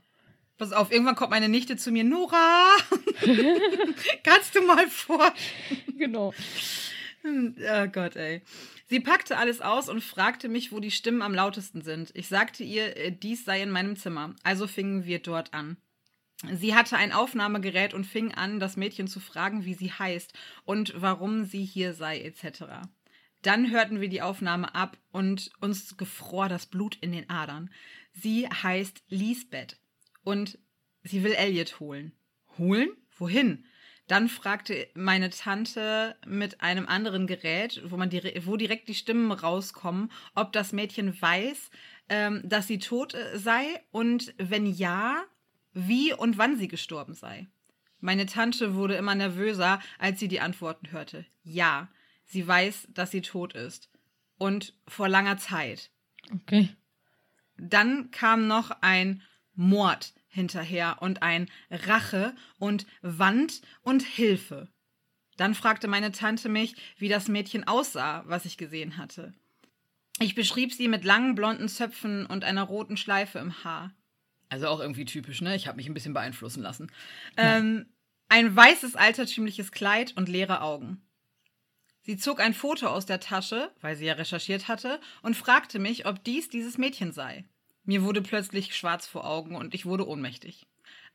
Pass 0.57 0.71
auf, 0.71 0.91
irgendwann 0.91 1.13
kommt 1.13 1.29
meine 1.29 1.47
Nichte 1.47 1.77
zu 1.77 1.91
mir, 1.91 2.03
Nora, 2.03 2.75
kannst 4.23 4.55
du 4.55 4.63
mal 4.63 4.87
vor? 4.87 5.31
Genau. 5.95 6.33
Oh 7.23 7.87
Gott, 7.87 8.15
ey. 8.15 8.41
Sie 8.87 8.99
packte 8.99 9.37
alles 9.37 9.61
aus 9.61 9.89
und 9.89 10.03
fragte 10.03 10.47
mich, 10.47 10.71
wo 10.71 10.79
die 10.79 10.91
Stimmen 10.91 11.21
am 11.21 11.35
lautesten 11.35 11.81
sind. 11.81 12.11
Ich 12.15 12.27
sagte 12.27 12.63
ihr, 12.63 12.97
äh, 12.97 13.11
dies 13.11 13.45
sei 13.45 13.61
in 13.61 13.69
meinem 13.69 13.95
Zimmer. 13.95 14.35
Also 14.43 14.65
fingen 14.65 15.05
wir 15.05 15.19
dort 15.19 15.53
an. 15.53 15.77
Sie 16.51 16.75
hatte 16.75 16.97
ein 16.97 17.11
Aufnahmegerät 17.11 17.93
und 17.93 18.05
fing 18.05 18.33
an, 18.33 18.59
das 18.59 18.77
Mädchen 18.77 19.07
zu 19.07 19.19
fragen, 19.19 19.65
wie 19.65 19.73
sie 19.73 19.91
heißt 19.91 20.33
und 20.65 20.93
warum 20.97 21.45
sie 21.45 21.63
hier 21.63 21.93
sei, 21.93 22.21
etc. 22.21 22.87
Dann 23.45 23.69
hörten 23.69 24.01
wir 24.01 24.09
die 24.09 24.23
Aufnahme 24.23 24.73
ab 24.73 24.97
und 25.11 25.51
uns 25.61 25.97
gefror 25.97 26.49
das 26.49 26.65
Blut 26.65 26.97
in 27.01 27.11
den 27.11 27.29
Adern. 27.29 27.69
Sie 28.11 28.47
heißt 28.47 29.03
Lisbeth 29.09 29.77
und 30.23 30.57
sie 31.03 31.23
will 31.23 31.33
Elliot 31.33 31.79
holen. 31.79 32.13
Holen? 32.57 32.89
Wohin? 33.15 33.63
Dann 34.07 34.29
fragte 34.29 34.87
meine 34.95 35.29
Tante 35.29 36.15
mit 36.25 36.61
einem 36.61 36.87
anderen 36.87 37.27
Gerät, 37.27 37.83
wo, 37.85 37.97
man 37.97 38.09
dire 38.09 38.33
wo 38.47 38.57
direkt 38.57 38.87
die 38.87 38.95
Stimmen 38.95 39.31
rauskommen, 39.31 40.11
ob 40.33 40.51
das 40.51 40.73
Mädchen 40.73 41.19
weiß, 41.21 41.69
ähm, 42.09 42.41
dass 42.45 42.65
sie 42.65 42.79
tot 42.79 43.13
äh, 43.13 43.37
sei 43.37 43.63
und 43.91 44.33
wenn 44.39 44.65
ja, 44.65 45.23
wie 45.71 46.13
und 46.13 46.39
wann 46.39 46.57
sie 46.57 46.67
gestorben 46.67 47.13
sei. 47.13 47.45
Meine 47.99 48.25
Tante 48.25 48.73
wurde 48.73 48.95
immer 48.95 49.13
nervöser, 49.13 49.79
als 49.99 50.19
sie 50.19 50.27
die 50.27 50.39
Antworten 50.39 50.91
hörte. 50.91 51.25
Ja, 51.43 51.89
sie 52.25 52.47
weiß, 52.47 52.87
dass 52.89 53.11
sie 53.11 53.21
tot 53.21 53.53
ist. 53.53 53.89
Und 54.37 54.73
vor 54.87 55.07
langer 55.07 55.37
Zeit. 55.37 55.91
Okay. 56.33 56.69
Dann 57.57 58.11
kam 58.11 58.47
noch 58.47 58.71
ein 58.81 59.21
Mord 59.53 60.13
hinterher 60.27 60.97
und 60.99 61.23
ein 61.23 61.49
Rache 61.69 62.35
und 62.59 62.85
Wand 63.01 63.61
und 63.81 64.03
Hilfe. 64.03 64.67
Dann 65.37 65.55
fragte 65.55 65.87
meine 65.87 66.11
Tante 66.11 66.49
mich, 66.49 66.75
wie 66.97 67.09
das 67.09 67.27
Mädchen 67.27 67.65
aussah, 67.65 68.23
was 68.27 68.45
ich 68.45 68.57
gesehen 68.57 68.97
hatte. 68.97 69.33
Ich 70.19 70.35
beschrieb 70.35 70.73
sie 70.73 70.87
mit 70.87 71.03
langen 71.03 71.35
blonden 71.35 71.67
Zöpfen 71.67 72.25
und 72.25 72.43
einer 72.43 72.63
roten 72.63 72.97
Schleife 72.97 73.39
im 73.39 73.63
Haar. 73.63 73.93
Also 74.47 74.67
auch 74.67 74.79
irgendwie 74.79 75.05
typisch, 75.05 75.41
ne? 75.41 75.55
Ich 75.55 75.67
habe 75.67 75.77
mich 75.77 75.87
ein 75.87 75.93
bisschen 75.93 76.13
beeinflussen 76.13 76.61
lassen. 76.61 76.91
Ähm, 77.35 77.87
ein 78.29 78.55
weißes 78.55 78.95
altertümliches 78.95 79.71
Kleid 79.71 80.13
und 80.15 80.29
leere 80.29 80.61
Augen. 80.61 81.01
Sie 82.05 82.17
zog 82.17 82.39
ein 82.39 82.53
Foto 82.53 82.87
aus 82.87 83.07
der 83.07 83.19
Tasche, 83.19 83.71
weil 83.81 83.95
sie 83.95 84.05
ja 84.05 84.13
recherchiert 84.13 84.67
hatte, 84.67 84.99
und 85.23 85.35
fragte 85.35 85.79
mich, 85.79 86.05
ob 86.05 86.23
dies 86.23 86.49
dieses 86.49 86.77
Mädchen 86.77 87.11
sei. 87.11 87.45
Mir 87.83 88.03
wurde 88.03 88.21
plötzlich 88.21 88.75
schwarz 88.75 89.07
vor 89.07 89.25
Augen 89.25 89.55
und 89.55 89.73
ich 89.73 89.87
wurde 89.87 90.07
ohnmächtig. 90.07 90.67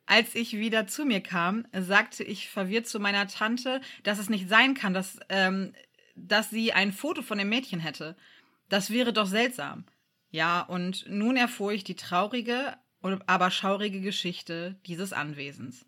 Als 0.07 0.35
ich 0.35 0.55
wieder 0.57 0.89
zu 0.89 1.05
mir 1.05 1.21
kam, 1.21 1.65
sagte 1.73 2.25
ich 2.25 2.49
verwirrt 2.49 2.89
zu 2.89 2.99
meiner 2.99 3.29
Tante, 3.29 3.81
dass 4.03 4.19
es 4.19 4.29
nicht 4.29 4.49
sein 4.49 4.75
kann, 4.75 4.93
dass, 4.93 5.21
ähm, 5.29 5.75
dass 6.17 6.51
sie 6.51 6.73
ein 6.73 6.93
Foto 6.93 7.23
von 7.23 7.39
dem 7.39 7.49
Mädchen 7.49 7.79
hätte. 7.79 8.17
Das 8.69 8.91
wäre 8.91 9.13
doch 9.13 9.27
seltsam. 9.27 9.85
Ja, 10.31 10.63
und 10.63 11.05
nun 11.09 11.37
erfuhr 11.37 11.73
ich 11.73 11.85
die 11.85 11.95
traurige, 11.95 12.77
aber 13.27 13.51
schaurige 13.53 14.01
Geschichte 14.01 14.77
dieses 14.87 15.13
Anwesens. 15.13 15.87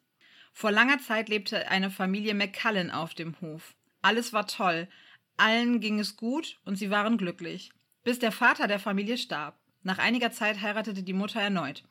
Vor 0.53 0.71
langer 0.71 1.01
Zeit 1.01 1.29
lebte 1.29 1.69
eine 1.69 1.91
Familie 1.91 2.35
McCullen 2.35 2.93
auf 2.93 3.15
dem 3.15 3.41
Hof. 3.41 3.75
Alles 4.03 4.33
war 4.33 4.47
toll, 4.47 4.89
allen 5.37 5.81
ging 5.81 5.99
es 5.99 6.17
gut 6.17 6.59
und 6.65 6.77
sie 6.77 6.91
waren 6.91 7.17
glücklich, 7.17 7.71
bis 8.05 8.19
der 8.19 8.33
Vater 8.33 8.67
der 8.67 8.79
Familie 8.79 9.17
starb. 9.17 9.59
Nach 9.83 9.99
einiger 9.99 10.31
Zeit 10.31 10.61
heiratete 10.61 11.03
die 11.03 11.13
Mutter 11.13 11.41
erneut. 11.41 11.85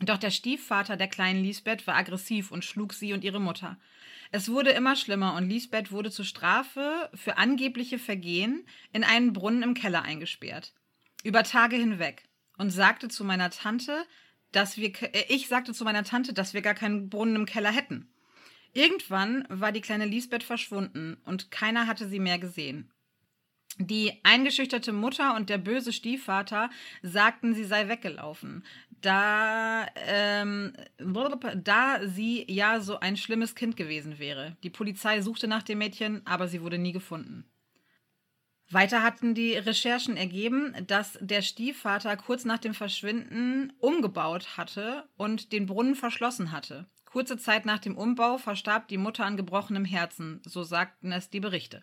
Doch 0.00 0.18
der 0.18 0.30
Stiefvater 0.30 0.96
der 0.96 1.08
kleinen 1.08 1.44
Lisbeth 1.44 1.86
war 1.86 1.96
aggressiv 1.96 2.50
und 2.50 2.64
schlug 2.64 2.92
sie 2.92 3.12
und 3.12 3.24
ihre 3.24 3.40
Mutter. 3.40 3.78
Es 4.32 4.48
wurde 4.48 4.70
immer 4.70 4.96
schlimmer 4.96 5.34
und 5.34 5.48
Lisbeth 5.48 5.92
wurde 5.92 6.10
zur 6.10 6.24
Strafe 6.24 7.10
für 7.14 7.38
angebliche 7.38 7.98
Vergehen 7.98 8.66
in 8.92 9.04
einen 9.04 9.32
Brunnen 9.32 9.62
im 9.62 9.74
Keller 9.74 10.02
eingesperrt. 10.02 10.74
Über 11.22 11.44
Tage 11.44 11.76
hinweg. 11.76 12.24
Und 12.58 12.70
sagte 12.70 13.08
zu 13.08 13.24
meiner 13.24 13.50
Tante, 13.50 14.04
dass 14.52 14.76
wir, 14.76 14.90
äh, 15.14 15.24
ich 15.28 15.48
sagte 15.48 15.72
zu 15.72 15.84
meiner 15.84 16.04
Tante, 16.04 16.32
dass 16.32 16.54
wir 16.54 16.62
gar 16.62 16.74
keinen 16.74 17.08
Brunnen 17.08 17.36
im 17.36 17.46
Keller 17.46 17.72
hätten. 17.72 18.11
Irgendwann 18.72 19.44
war 19.48 19.72
die 19.72 19.80
kleine 19.80 20.06
Lisbeth 20.06 20.42
verschwunden 20.42 21.18
und 21.24 21.50
keiner 21.50 21.86
hatte 21.86 22.08
sie 22.08 22.20
mehr 22.20 22.38
gesehen. 22.38 22.90
Die 23.78 24.20
eingeschüchterte 24.22 24.92
Mutter 24.92 25.34
und 25.34 25.48
der 25.48 25.58
böse 25.58 25.92
Stiefvater 25.92 26.70
sagten, 27.02 27.54
sie 27.54 27.64
sei 27.64 27.88
weggelaufen, 27.88 28.64
da, 28.90 29.86
ähm, 30.06 30.74
da 30.98 32.06
sie 32.06 32.44
ja 32.50 32.80
so 32.80 33.00
ein 33.00 33.16
schlimmes 33.16 33.54
Kind 33.54 33.76
gewesen 33.76 34.18
wäre. 34.18 34.56
Die 34.62 34.70
Polizei 34.70 35.22
suchte 35.22 35.48
nach 35.48 35.62
dem 35.62 35.78
Mädchen, 35.78 36.20
aber 36.26 36.48
sie 36.48 36.60
wurde 36.62 36.78
nie 36.78 36.92
gefunden. 36.92 37.44
Weiter 38.72 39.02
hatten 39.02 39.34
die 39.34 39.54
Recherchen 39.54 40.16
ergeben, 40.16 40.74
dass 40.86 41.18
der 41.20 41.42
Stiefvater 41.42 42.16
kurz 42.16 42.44
nach 42.44 42.58
dem 42.58 42.74
Verschwinden 42.74 43.72
umgebaut 43.78 44.56
hatte 44.56 45.08
und 45.16 45.52
den 45.52 45.66
Brunnen 45.66 45.94
verschlossen 45.94 46.52
hatte. 46.52 46.86
Kurze 47.04 47.36
Zeit 47.36 47.66
nach 47.66 47.78
dem 47.78 47.96
Umbau 47.96 48.38
verstarb 48.38 48.88
die 48.88 48.96
Mutter 48.96 49.26
an 49.26 49.36
gebrochenem 49.36 49.84
Herzen, 49.84 50.40
so 50.46 50.62
sagten 50.62 51.12
es 51.12 51.28
die 51.28 51.40
Berichte. 51.40 51.82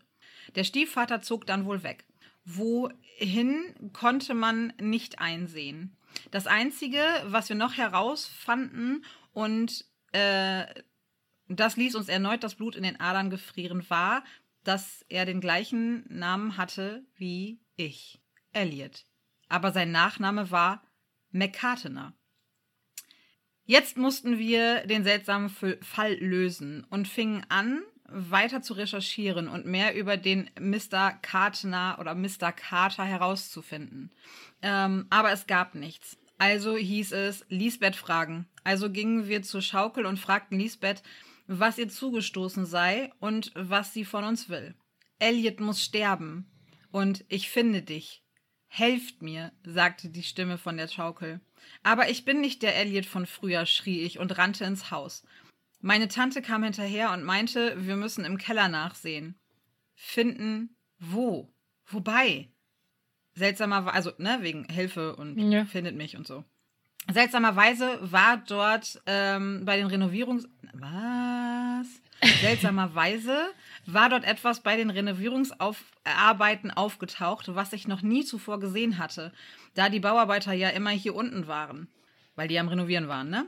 Der 0.55 0.63
Stiefvater 0.63 1.22
zog 1.22 1.46
dann 1.46 1.65
wohl 1.65 1.84
weg. 1.84 2.05
Wohin 2.46 3.91
konnte 3.93 4.34
man 4.34 4.74
nicht 4.81 5.19
einsehen. 5.19 5.96
Das 6.31 6.48
Einzige, 6.48 7.01
was 7.25 7.50
wir 7.50 7.55
noch 7.55 7.77
herausfanden 7.77 9.05
und 9.31 9.86
äh, 10.13 10.65
das 11.48 11.77
ließ 11.77 11.96
uns 11.96 12.08
erneut 12.08 12.43
das 12.43 12.55
Blut 12.55 12.75
in 12.75 12.84
den 12.84 13.00
Adern 13.00 13.29
gefrieren, 13.29 13.88
war, 13.89 14.24
dass 14.63 15.05
er 15.09 15.25
den 15.25 15.41
gleichen 15.41 16.05
Namen 16.09 16.57
hatte 16.57 17.05
wie 17.15 17.61
ich, 17.75 18.21
Elliot. 18.51 19.05
Aber 19.47 19.71
sein 19.71 19.91
Nachname 19.91 20.51
war 20.51 20.83
McCartener. 21.31 22.13
Jetzt 23.65 23.97
mussten 23.97 24.39
wir 24.39 24.85
den 24.87 25.03
seltsamen 25.03 25.49
Fall 25.49 26.15
lösen 26.15 26.85
und 26.89 27.07
fingen 27.07 27.45
an, 27.49 27.83
weiter 28.11 28.61
zu 28.61 28.73
recherchieren 28.73 29.47
und 29.47 29.65
mehr 29.65 29.95
über 29.95 30.17
den 30.17 30.49
Mr. 30.59 31.11
Carter 31.21 31.97
oder 31.99 32.15
Mr. 32.15 32.51
Carter 32.51 33.03
herauszufinden. 33.03 34.11
Ähm, 34.63 35.05
aber 35.11 35.31
es 35.31 35.45
gab 35.45 35.75
nichts. 35.75 36.17
Also 36.39 36.77
hieß 36.77 37.11
es 37.11 37.45
Lisbeth 37.49 37.95
fragen. 37.95 38.47
Also 38.63 38.89
gingen 38.89 39.27
wir 39.27 39.43
zur 39.43 39.61
Schaukel 39.61 40.05
und 40.05 40.17
fragten 40.17 40.57
Lisbeth, 40.59 41.03
was 41.51 41.79
ihr 41.79 41.89
zugestoßen 41.89 42.68
sei 42.68 43.12
und 43.20 43.51
was 43.56 43.91
sie 43.91 44.06
von 44.06 44.24
uns 44.24 44.50
will. 44.50 44.75
Elliot 45.18 45.60
muss 45.60 45.84
sterben. 45.84 46.50
Und 46.91 47.25
ich 47.27 47.50
finde 47.50 47.82
dich. 47.82 48.24
Helft 48.68 49.24
mir, 49.24 49.51
sagte 49.63 50.10
die 50.10 50.22
Stimme 50.22 50.60
von 50.60 50.77
der 50.77 50.88
Schaukel. 50.88 51.41
Aber 51.82 52.10
ich 52.10 52.24
bin 52.24 52.39
nicht 52.39 52.62
der 52.62 52.75
Elliot 52.75 53.08
von 53.08 53.25
früher, 53.25 53.65
schrie 53.65 54.01
ich 54.01 54.20
und 54.20 54.38
rannte 54.38 54.63
ins 54.63 54.91
Haus. 54.91 55.25
Meine 55.82 56.08
Tante 56.08 56.44
kam 56.44 56.63
hinterher 56.63 57.12
und 57.12 57.24
meinte, 57.24 57.75
wir 57.84 57.96
müssen 57.96 58.25
im 58.25 58.38
Keller 58.38 58.68
nachsehen. 58.68 59.39
Finden 59.96 60.75
wo? 61.00 61.51
Wobei? 61.88 62.51
Seltsamerweise, 63.34 63.96
also, 63.96 64.12
ne, 64.20 64.39
wegen 64.41 64.65
Hilfe 64.65 65.15
und 65.15 65.39
ja. 65.51 65.65
findet 65.65 65.96
mich 65.96 66.15
und 66.15 66.27
so. 66.27 66.46
Seltsamerweise 67.11 67.99
war 68.01 68.37
dort 68.37 69.01
ähm, 69.05 69.63
bei 69.65 69.77
den 69.77 69.87
Renovierungs... 69.87 70.47
Was? 70.73 71.87
Seltsamerweise 72.41 73.49
war 73.85 74.09
dort 74.09 74.25
etwas 74.25 74.61
bei 74.61 74.75
den 74.75 74.89
Renovierungsarbeiten 74.89 76.71
aufgetaucht, 76.71 77.55
was 77.55 77.73
ich 77.73 77.87
noch 77.87 78.01
nie 78.01 78.25
zuvor 78.25 78.59
gesehen 78.59 78.97
hatte, 78.97 79.31
da 79.73 79.89
die 79.89 79.99
Bauarbeiter 79.99 80.53
ja 80.53 80.69
immer 80.69 80.91
hier 80.91 81.15
unten 81.15 81.47
waren, 81.47 81.87
weil 82.35 82.47
die 82.47 82.59
am 82.59 82.67
Renovieren 82.67 83.07
waren, 83.07 83.29
ne? 83.29 83.45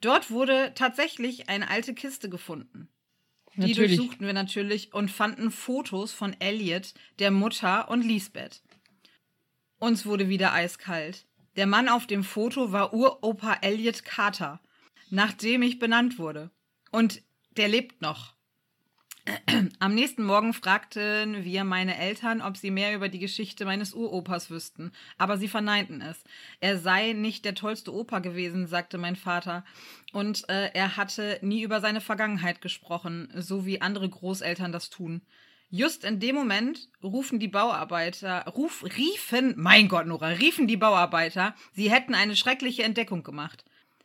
Dort 0.00 0.30
wurde 0.30 0.72
tatsächlich 0.74 1.48
eine 1.48 1.70
alte 1.70 1.94
Kiste 1.94 2.28
gefunden. 2.28 2.88
Die 3.54 3.60
natürlich. 3.60 3.96
durchsuchten 3.96 4.26
wir 4.26 4.34
natürlich 4.34 4.92
und 4.92 5.10
fanden 5.10 5.50
Fotos 5.50 6.12
von 6.12 6.34
Elliot, 6.40 6.92
der 7.20 7.30
Mutter 7.30 7.88
und 7.88 8.02
Lisbeth. 8.02 8.62
Uns 9.78 10.04
wurde 10.06 10.28
wieder 10.28 10.52
eiskalt. 10.52 11.26
Der 11.56 11.66
Mann 11.66 11.88
auf 11.88 12.06
dem 12.06 12.24
Foto 12.24 12.72
war 12.72 12.92
Uropa 12.92 13.58
Elliot 13.60 14.04
Carter, 14.04 14.60
nach 15.10 15.32
dem 15.32 15.62
ich 15.62 15.78
benannt 15.78 16.18
wurde. 16.18 16.50
Und 16.90 17.22
der 17.56 17.68
lebt 17.68 18.02
noch. 18.02 18.34
Am 19.78 19.94
nächsten 19.94 20.24
Morgen 20.24 20.52
fragten 20.52 21.44
wir 21.44 21.64
meine 21.64 21.96
Eltern, 21.96 22.42
ob 22.42 22.56
sie 22.56 22.70
mehr 22.70 22.94
über 22.94 23.08
die 23.08 23.18
Geschichte 23.18 23.64
meines 23.64 23.94
Uropas 23.94 24.50
wüssten, 24.50 24.92
aber 25.16 25.38
sie 25.38 25.48
verneinten 25.48 26.02
es. 26.02 26.22
Er 26.60 26.78
sei 26.78 27.12
nicht 27.12 27.44
der 27.44 27.54
tollste 27.54 27.94
Opa 27.94 28.18
gewesen, 28.18 28.66
sagte 28.66 28.98
mein 28.98 29.16
Vater, 29.16 29.64
und 30.12 30.46
äh, 30.50 30.70
er 30.74 30.96
hatte 30.96 31.38
nie 31.40 31.62
über 31.62 31.80
seine 31.80 32.02
Vergangenheit 32.02 32.60
gesprochen, 32.60 33.32
so 33.34 33.64
wie 33.64 33.80
andere 33.80 34.08
Großeltern 34.08 34.72
das 34.72 34.90
tun. 34.90 35.22
Just 35.76 36.04
in 36.04 36.20
dem 36.20 36.36
Moment 36.36 36.88
rufen 37.02 37.40
die 37.40 37.48
Bauarbeiter, 37.48 38.44
ruf, 38.46 38.84
riefen, 38.96 39.54
mein 39.56 39.88
Gott, 39.88 40.06
Nora, 40.06 40.28
riefen 40.28 40.68
die 40.68 40.76
Bauarbeiter, 40.76 41.56
sie 41.72 41.90
hätten 41.90 42.14
eine 42.14 42.36
schreckliche 42.36 42.84
Entdeckung 42.84 43.24
gemacht. 43.24 43.64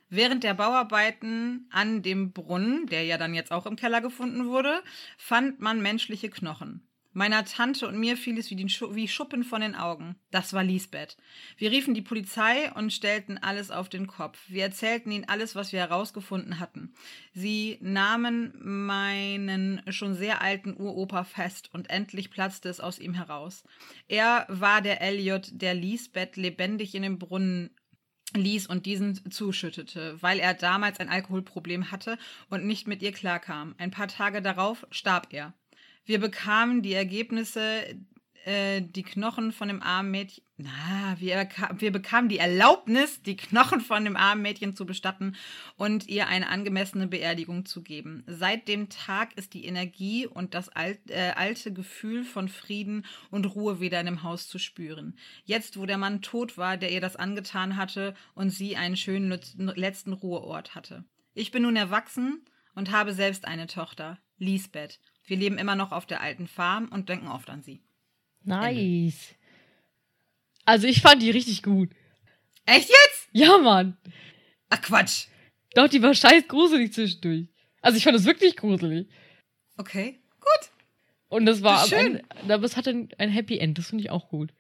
Während 0.09 0.43
der 0.43 0.55
Bauarbeiten 0.55 1.67
an 1.69 2.01
dem 2.01 2.31
Brunnen, 2.31 2.88
der 2.88 3.03
ja 3.03 3.19
dann 3.19 3.35
jetzt 3.35 3.51
auch 3.51 3.67
im 3.67 3.75
Keller 3.75 4.01
gefunden 4.01 4.47
wurde, 4.47 4.81
fand 5.19 5.59
man 5.59 5.79
menschliche 5.79 6.31
Knochen. 6.31 6.88
Meiner 7.19 7.43
Tante 7.43 7.85
und 7.85 7.99
mir 7.99 8.15
fiel 8.15 8.39
es 8.39 8.49
wie, 8.49 8.69
Schu 8.69 8.95
wie, 8.95 9.09
Schuppen 9.09 9.43
von 9.43 9.59
den 9.59 9.75
Augen. 9.75 10.15
Das 10.31 10.53
war 10.53 10.63
Lisbeth. 10.63 11.17
Wir 11.57 11.69
riefen 11.69 11.93
die 11.93 12.01
Polizei 12.01 12.71
und 12.71 12.93
stellten 12.93 13.38
alles 13.38 13.71
auf 13.71 13.89
den 13.89 14.07
Kopf. 14.07 14.39
Wir 14.47 14.63
erzählten 14.63 15.11
ihnen 15.11 15.27
alles, 15.27 15.53
was 15.53 15.73
wir 15.73 15.81
herausgefunden 15.81 16.61
hatten. 16.61 16.93
Sie 17.33 17.77
nahmen 17.81 18.53
meinen 18.61 19.81
schon 19.89 20.15
sehr 20.15 20.41
alten 20.41 20.79
Uropa 20.79 21.25
fest 21.25 21.69
und 21.73 21.89
endlich 21.89 22.31
platzte 22.31 22.69
es 22.69 22.79
aus 22.79 22.99
ihm 22.99 23.15
heraus. 23.15 23.65
Er 24.07 24.45
war 24.47 24.81
der 24.81 25.01
Elliot, 25.01 25.49
der 25.51 25.73
Lisbeth 25.73 26.38
lebendig 26.38 26.95
in 26.95 27.01
den 27.01 27.19
Brunnen 27.19 27.71
ließ 28.33 28.67
und 28.67 28.85
diesen 28.85 29.29
zuschüttete, 29.29 30.21
weil 30.21 30.39
er 30.39 30.53
damals 30.53 31.01
ein 31.01 31.09
Alkoholproblem 31.09 31.91
hatte 31.91 32.17
und 32.49 32.65
nicht 32.65 32.88
mit 32.88 33.01
ihr 33.01 33.11
klarkam. 33.11 33.75
Ein 33.77 33.91
paar 33.91 34.07
Tage 34.07 34.41
darauf 34.41 34.88
starb 34.89 35.33
er. 35.33 35.53
Wir 36.06 36.20
bekamen 36.20 36.82
die 36.82 36.94
Ergebnisse, 36.94 37.84
äh, 38.46 38.82
die 38.82 39.03
Knochen 39.03 39.51
von 39.51 39.68
dem 39.68 39.82
armen 39.82 40.12
Mädchen. 40.12 40.44
Na, 40.58 41.15
wir, 41.20 41.48
wir 41.77 41.91
bekamen 41.91 42.27
die 42.27 42.39
Erlaubnis, 42.39 43.22
die 43.22 43.38
Knochen 43.38 43.79
von 43.79 44.03
dem 44.03 44.18
armen 44.18 44.41
Mädchen 44.41 44.75
zu 44.75 44.86
bestatten 44.86 45.36
und 45.77 46.10
ihr 46.10 46.27
eine 46.27 46.50
angemessene 46.50 47.08
Beerdigung 47.08 47.65
zu 47.65 47.82
geben. 47.82 48.24
Seit 48.27 48.68
dem 48.68 48.89
Tag 48.89 49.38
ist 49.38 49.53
die 49.53 49.65
Energie 49.65 50.27
und 50.27 50.53
das 50.53 50.68
alt, 50.68 51.00
äh, 51.10 51.34
alte 51.36 51.72
Gefühl 51.72 52.24
von 52.24 52.50
Frieden 52.50 53.06
und 53.29 53.46
Ruhe 53.46 53.79
wieder 53.79 54.00
in 54.00 54.06
dem 54.06 54.24
Haus 54.24 54.50
zu 54.50 54.60
spüren. 54.60 55.18
Jetzt, 55.46 55.77
wo 55.77 55.86
der 55.86 55.98
Mann 55.98 56.22
tot 56.22 56.58
war, 56.58 56.75
der 56.75 56.91
ihr 56.91 57.01
das 57.01 57.15
angetan 57.15 57.77
hatte 57.77 58.15
und 58.36 58.50
sie 58.50 58.75
einen 58.75 58.98
schönen 58.98 59.39
letzten 59.58 60.12
Ruheort 60.12 60.75
hatte. 60.75 61.06
Ich 61.36 61.51
bin 61.51 61.63
nun 61.63 61.75
erwachsen 61.75 62.44
und 62.74 62.91
habe 62.91 63.13
selbst 63.13 63.46
eine 63.46 63.68
Tochter, 63.68 64.20
Lisbeth. 64.38 65.00
Wir 65.29 65.38
leben 65.38 65.59
immer 65.59 65.75
noch 65.75 65.91
auf 65.91 66.07
der 66.07 66.21
alten 66.21 66.48
Farm 66.48 66.88
und 66.88 67.07
denken 67.07 67.27
oft 67.27 67.50
an 67.51 67.62
sie. 67.62 67.83
Nice. 68.43 69.36
Also 70.65 70.88
ich 70.88 71.01
fand 71.01 71.21
die 71.21 71.29
richtig 71.29 71.62
gut. 71.62 71.91
Echt 72.65 72.89
jetzt? 72.89 73.29
Ja, 73.31 73.59
Mann. 73.59 73.95
Ach 74.69 74.81
Quatsch. 74.81 75.27
Doch, 75.75 75.88
die 75.88 76.01
war 76.01 76.15
scheiß 76.15 76.48
gruselig 76.48 76.93
zwischendurch. 76.93 77.48
Also 77.81 77.98
ich 77.98 78.03
fand 78.03 78.15
das 78.15 78.25
wirklich 78.25 78.55
gruselig. 78.55 79.07
Okay, 79.77 80.19
gut. 80.39 80.69
Und 81.27 81.45
das 81.45 81.62
war 81.62 81.81
Das 81.81 81.89
schön. 81.89 82.24
Ende, 82.25 82.53
aber 82.53 82.65
es 82.65 82.75
hatte 82.75 82.89
ein, 82.89 83.09
ein 83.19 83.29
Happy 83.29 83.59
End, 83.59 83.77
das 83.77 83.89
finde 83.89 84.03
ich 84.03 84.09
auch 84.09 84.29
gut. 84.29 84.51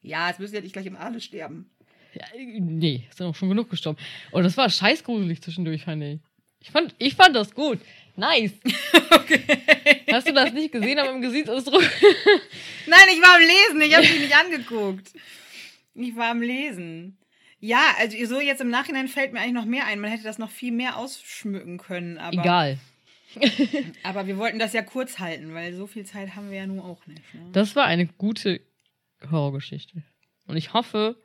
Ja, 0.00 0.28
jetzt 0.28 0.40
müssen 0.40 0.54
ja 0.54 0.62
nicht 0.62 0.72
gleich 0.72 0.86
im 0.86 0.96
alle 0.96 1.20
sterben. 1.20 1.70
Ja, 2.14 2.24
nee, 2.38 3.06
sind 3.14 3.26
auch 3.26 3.34
schon 3.34 3.50
genug 3.50 3.68
gestorben. 3.68 3.98
Und 4.30 4.44
das 4.44 4.56
war 4.56 4.70
scheiß 4.70 5.04
gruselig 5.04 5.42
zwischendurch, 5.42 5.84
fand 5.84 6.02
ich. 6.02 6.20
Ich 6.60 6.70
fand, 6.70 6.94
ich 6.98 7.14
fand 7.16 7.36
das 7.36 7.54
gut. 7.54 7.80
Nice. 8.16 8.52
Okay. 9.14 9.42
Hast 10.10 10.26
du 10.26 10.32
das 10.32 10.52
nicht 10.54 10.72
gesehen 10.72 10.98
aber 10.98 11.10
im 11.10 11.20
Gesichtsausdruck? 11.20 11.82
Nein, 12.86 13.08
ich 13.12 13.20
war 13.20 13.36
am 13.36 13.40
Lesen. 13.42 13.82
Ich 13.82 13.94
habe 13.94 14.06
dich 14.06 14.20
nicht 14.20 14.36
angeguckt. 14.36 15.12
Ich 15.94 16.16
war 16.16 16.30
am 16.30 16.40
Lesen. 16.40 17.18
Ja, 17.60 17.94
also 17.98 18.16
so 18.24 18.40
jetzt 18.40 18.62
im 18.62 18.70
Nachhinein 18.70 19.08
fällt 19.08 19.32
mir 19.32 19.40
eigentlich 19.40 19.52
noch 19.52 19.66
mehr 19.66 19.86
ein. 19.86 20.00
Man 20.00 20.10
hätte 20.10 20.24
das 20.24 20.38
noch 20.38 20.50
viel 20.50 20.72
mehr 20.72 20.96
ausschmücken 20.96 21.76
können. 21.76 22.16
Aber, 22.18 22.40
Egal. 22.40 22.78
Aber 24.02 24.26
wir 24.26 24.38
wollten 24.38 24.58
das 24.58 24.72
ja 24.72 24.82
kurz 24.82 25.18
halten, 25.18 25.52
weil 25.52 25.74
so 25.74 25.86
viel 25.86 26.04
Zeit 26.06 26.34
haben 26.34 26.50
wir 26.50 26.58
ja 26.58 26.66
nun 26.66 26.80
auch 26.80 27.06
nicht. 27.06 27.22
Ne? 27.34 27.50
Das 27.52 27.76
war 27.76 27.84
eine 27.84 28.06
gute 28.06 28.60
Horrorgeschichte. 29.30 30.02
Und 30.46 30.56
ich 30.56 30.72
hoffe, 30.72 31.16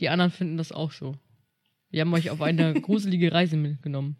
die 0.00 0.08
anderen 0.08 0.30
finden 0.30 0.56
das 0.56 0.72
auch 0.72 0.92
so. 0.92 1.16
Wir 1.90 2.00
haben 2.00 2.14
euch 2.14 2.30
auf 2.30 2.40
eine 2.42 2.74
gruselige 2.80 3.32
Reise 3.32 3.56
mitgenommen. 3.56 4.18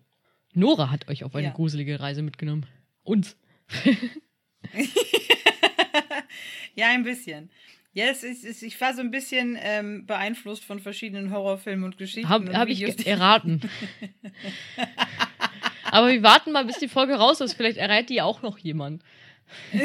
Nora 0.57 0.91
hat 0.91 1.09
euch 1.09 1.23
auf 1.25 1.35
eine 1.35 1.49
Ja. 1.49 1.53
gruselige 1.53 2.01
Reise 2.01 2.23
mitgenommen. 2.23 2.67
Uns. 3.03 3.37
ja, 6.75 6.89
ein 6.89 7.05
bisschen. 7.05 7.51
Ja, 7.93 8.07
es 8.07 8.23
ist, 8.23 8.45
es, 8.45 8.63
ich 8.63 8.79
war 8.81 8.95
so 8.95 9.01
ein 9.01 9.11
bisschen 9.11 9.57
ähm, 9.61 10.07
beeinflusst 10.07 10.65
von 10.65 10.81
verschiedenen 10.81 11.31
Horrorfilmen 11.31 11.85
und 11.85 11.99
Geschichten. 11.99 12.29
Habe 12.29 12.57
hab 12.57 12.69
ich 12.69 13.07
erraten. 13.07 13.61
Aber 15.85 16.09
wir 16.13 16.23
warten 16.23 16.53
mal, 16.53 16.65
bis 16.65 16.79
die 16.79 16.89
Folge 16.89 17.15
raus 17.15 17.41
ist. 17.41 17.55
Vielleicht 17.55 17.79
errät 17.79 18.11
die 18.11 18.21
auch 18.23 18.43
noch 18.43 18.59
jemand. 18.59 19.03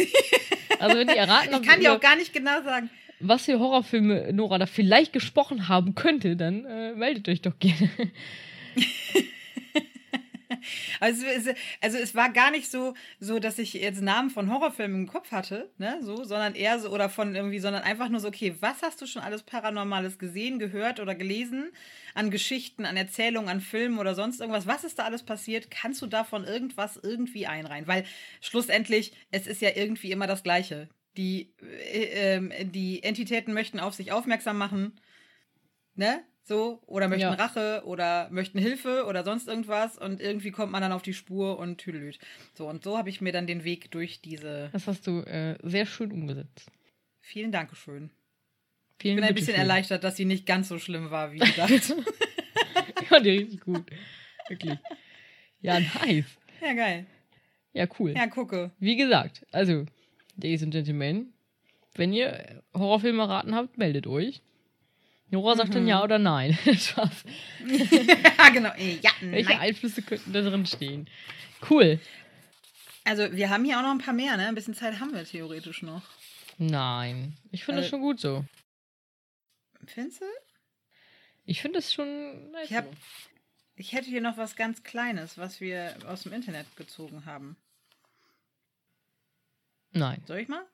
Also 0.79 0.97
wenn 0.97 1.07
die 1.07 1.15
erraten 1.15 1.53
Ich 1.61 1.67
kann 1.69 1.79
dir 1.79 1.93
auch 1.93 1.99
gar 1.99 2.15
nicht 2.15 2.33
genau 2.33 2.63
sagen. 2.63 2.89
was 3.19 3.45
für 3.45 3.59
Horrorfilme 3.59 4.33
Nora 4.33 4.57
da 4.57 4.65
vielleicht 4.65 5.13
gesprochen 5.13 5.67
haben 5.67 5.93
könnte, 5.93 6.35
dann 6.35 6.65
äh, 6.65 6.93
meldet 6.95 7.29
euch 7.29 7.41
doch 7.43 7.59
gerne. 7.59 7.91
Also 11.01 11.25
es, 11.25 11.47
also 11.81 11.97
es 11.97 12.13
war 12.13 12.29
gar 12.31 12.51
nicht 12.51 12.69
so, 12.69 12.93
so, 13.19 13.39
dass 13.39 13.57
ich 13.57 13.73
jetzt 13.73 14.01
Namen 14.01 14.29
von 14.29 14.51
Horrorfilmen 14.51 15.01
im 15.01 15.07
Kopf 15.07 15.31
hatte, 15.31 15.71
ne, 15.79 15.97
so, 16.03 16.23
sondern 16.23 16.53
eher 16.53 16.79
so, 16.79 16.89
oder 16.89 17.09
von 17.09 17.33
irgendwie, 17.33 17.57
sondern 17.57 17.81
einfach 17.81 18.07
nur 18.07 18.19
so, 18.19 18.27
okay, 18.27 18.55
was 18.59 18.83
hast 18.83 19.01
du 19.01 19.07
schon 19.07 19.23
alles 19.23 19.41
Paranormales 19.41 20.19
gesehen, 20.19 20.59
gehört 20.59 20.99
oder 20.99 21.15
gelesen? 21.15 21.71
An 22.13 22.29
Geschichten, 22.29 22.85
an 22.85 22.97
Erzählungen, 22.97 23.49
an 23.49 23.61
Filmen 23.61 23.97
oder 23.97 24.13
sonst 24.13 24.41
irgendwas. 24.41 24.67
Was 24.67 24.83
ist 24.83 24.99
da 24.99 25.05
alles 25.05 25.23
passiert? 25.23 25.71
Kannst 25.71 26.03
du 26.03 26.05
davon 26.05 26.43
irgendwas 26.43 26.97
irgendwie 27.01 27.47
einreihen? 27.47 27.87
Weil 27.87 28.05
schlussendlich, 28.39 29.13
es 29.31 29.47
ist 29.47 29.61
ja 29.61 29.71
irgendwie 29.75 30.11
immer 30.11 30.27
das 30.27 30.43
Gleiche. 30.43 30.87
Die, 31.17 31.55
äh, 31.91 32.35
ähm, 32.35 32.53
die 32.71 33.01
Entitäten 33.01 33.55
möchten 33.55 33.79
auf 33.79 33.95
sich 33.95 34.11
aufmerksam 34.11 34.59
machen, 34.59 34.99
ne? 35.95 36.23
So, 36.43 36.81
oder 36.87 37.07
möchten 37.07 37.21
Ja. 37.21 37.33
Rache 37.33 37.83
oder 37.85 38.27
möchten 38.31 38.57
Hilfe 38.57 39.05
oder 39.05 39.23
sonst 39.23 39.47
irgendwas 39.47 39.97
und 39.97 40.19
irgendwie 40.19 40.51
kommt 40.51 40.71
man 40.71 40.81
dann 40.81 40.91
auf 40.91 41.03
die 41.03 41.13
Spur 41.13 41.59
und 41.59 41.77
tüdelüt. 41.77 42.17
So, 42.53 42.67
und 42.67 42.83
so 42.83 42.97
habe 42.97 43.09
ich 43.09 43.21
mir 43.21 43.31
dann 43.31 43.45
den 43.47 43.63
Weg 43.63 43.91
durch 43.91 44.21
diese. 44.21 44.69
Das 44.73 44.87
hast 44.87 45.05
du 45.07 45.19
äh, 45.21 45.57
sehr 45.61 45.85
schön 45.85 46.11
umgesetzt. 46.11 46.71
Vielen 47.19 47.51
Dankeschön. 47.51 48.09
Ich 48.97 49.03
Vielen 49.03 49.15
bin 49.17 49.23
ein 49.25 49.33
bisschen 49.33 49.47
bitteschön. 49.47 49.61
erleichtert, 49.61 50.03
dass 50.03 50.15
sie 50.17 50.25
nicht 50.25 50.45
ganz 50.45 50.67
so 50.67 50.77
schlimm 50.79 51.11
war, 51.11 51.31
wie 51.31 51.39
gedacht. 51.39 51.71
Ich 53.01 53.07
fand 53.07 53.25
die 53.25 53.29
richtig 53.31 53.61
gut. 53.61 53.85
Wirklich. 54.47 54.77
Ja, 55.61 55.79
nice. 55.79 56.25
ja, 56.61 56.73
geil. 56.73 57.05
Ja, 57.73 57.85
cool. 57.99 58.13
Ja, 58.15 58.27
gucke. 58.27 58.71
Wie 58.79 58.95
gesagt, 58.95 59.45
also, 59.51 59.85
Ladies 60.37 60.63
and 60.63 60.73
Gentlemen, 60.73 61.33
wenn 61.95 62.13
ihr 62.13 62.63
Horrorfilme 62.73 63.27
raten 63.27 63.53
habt, 63.55 63.77
meldet 63.77 64.07
euch. 64.07 64.41
Nora 65.31 65.55
sagt 65.55 65.69
Mhm. 65.69 65.73
dann 65.73 65.87
ja 65.87 66.03
oder 66.03 66.19
nein. 66.19 66.57
Ja, 67.65 68.49
genau. 68.53 68.73
Äh, 68.75 68.99
Ja, 69.01 69.11
Welche 69.21 69.49
nein. 69.49 69.59
Einflüsse 69.59 70.01
könnten 70.01 70.33
da 70.33 70.41
drin 70.41 70.65
stehen? 70.65 71.09
Cool. 71.69 71.99
Also, 73.03 73.31
wir 73.31 73.49
haben 73.49 73.63
hier 73.65 73.77
auch 73.79 73.81
noch 73.83 73.91
ein 73.91 73.97
paar 73.99 74.13
mehr, 74.13 74.37
ne? 74.37 74.47
Ein 74.47 74.55
bisschen 74.55 74.73
Zeit 74.75 74.99
haben 74.99 75.13
wir 75.13 75.23
theoretisch 75.25 75.81
noch. 75.81 76.03
Nein. 76.57 77.35
Ich 77.51 77.63
finde 77.63 77.81
das 77.81 77.87
Äh, 77.87 77.89
schon 77.91 78.01
gut 78.01 78.19
so. 78.19 78.45
Findest 79.87 80.21
du? 80.21 80.25
Ich 81.45 81.61
finde 81.61 81.79
das 81.79 81.91
schon 81.91 82.53
Ich 82.63 82.73
hab-. 82.73 82.91
Ich 83.75 83.93
hätte 83.93 84.09
hier 84.09 84.21
noch 84.21 84.37
was 84.37 84.55
ganz 84.55 84.83
Kleines, 84.83 85.37
was 85.39 85.59
wir 85.61 85.95
aus 86.07 86.23
dem 86.23 86.33
Internet 86.33 86.67
gezogen 86.75 87.25
haben. 87.25 87.55
Nein. 89.91 90.21
Soll 90.27 90.37
ich 90.39 90.47
mal? 90.47 90.65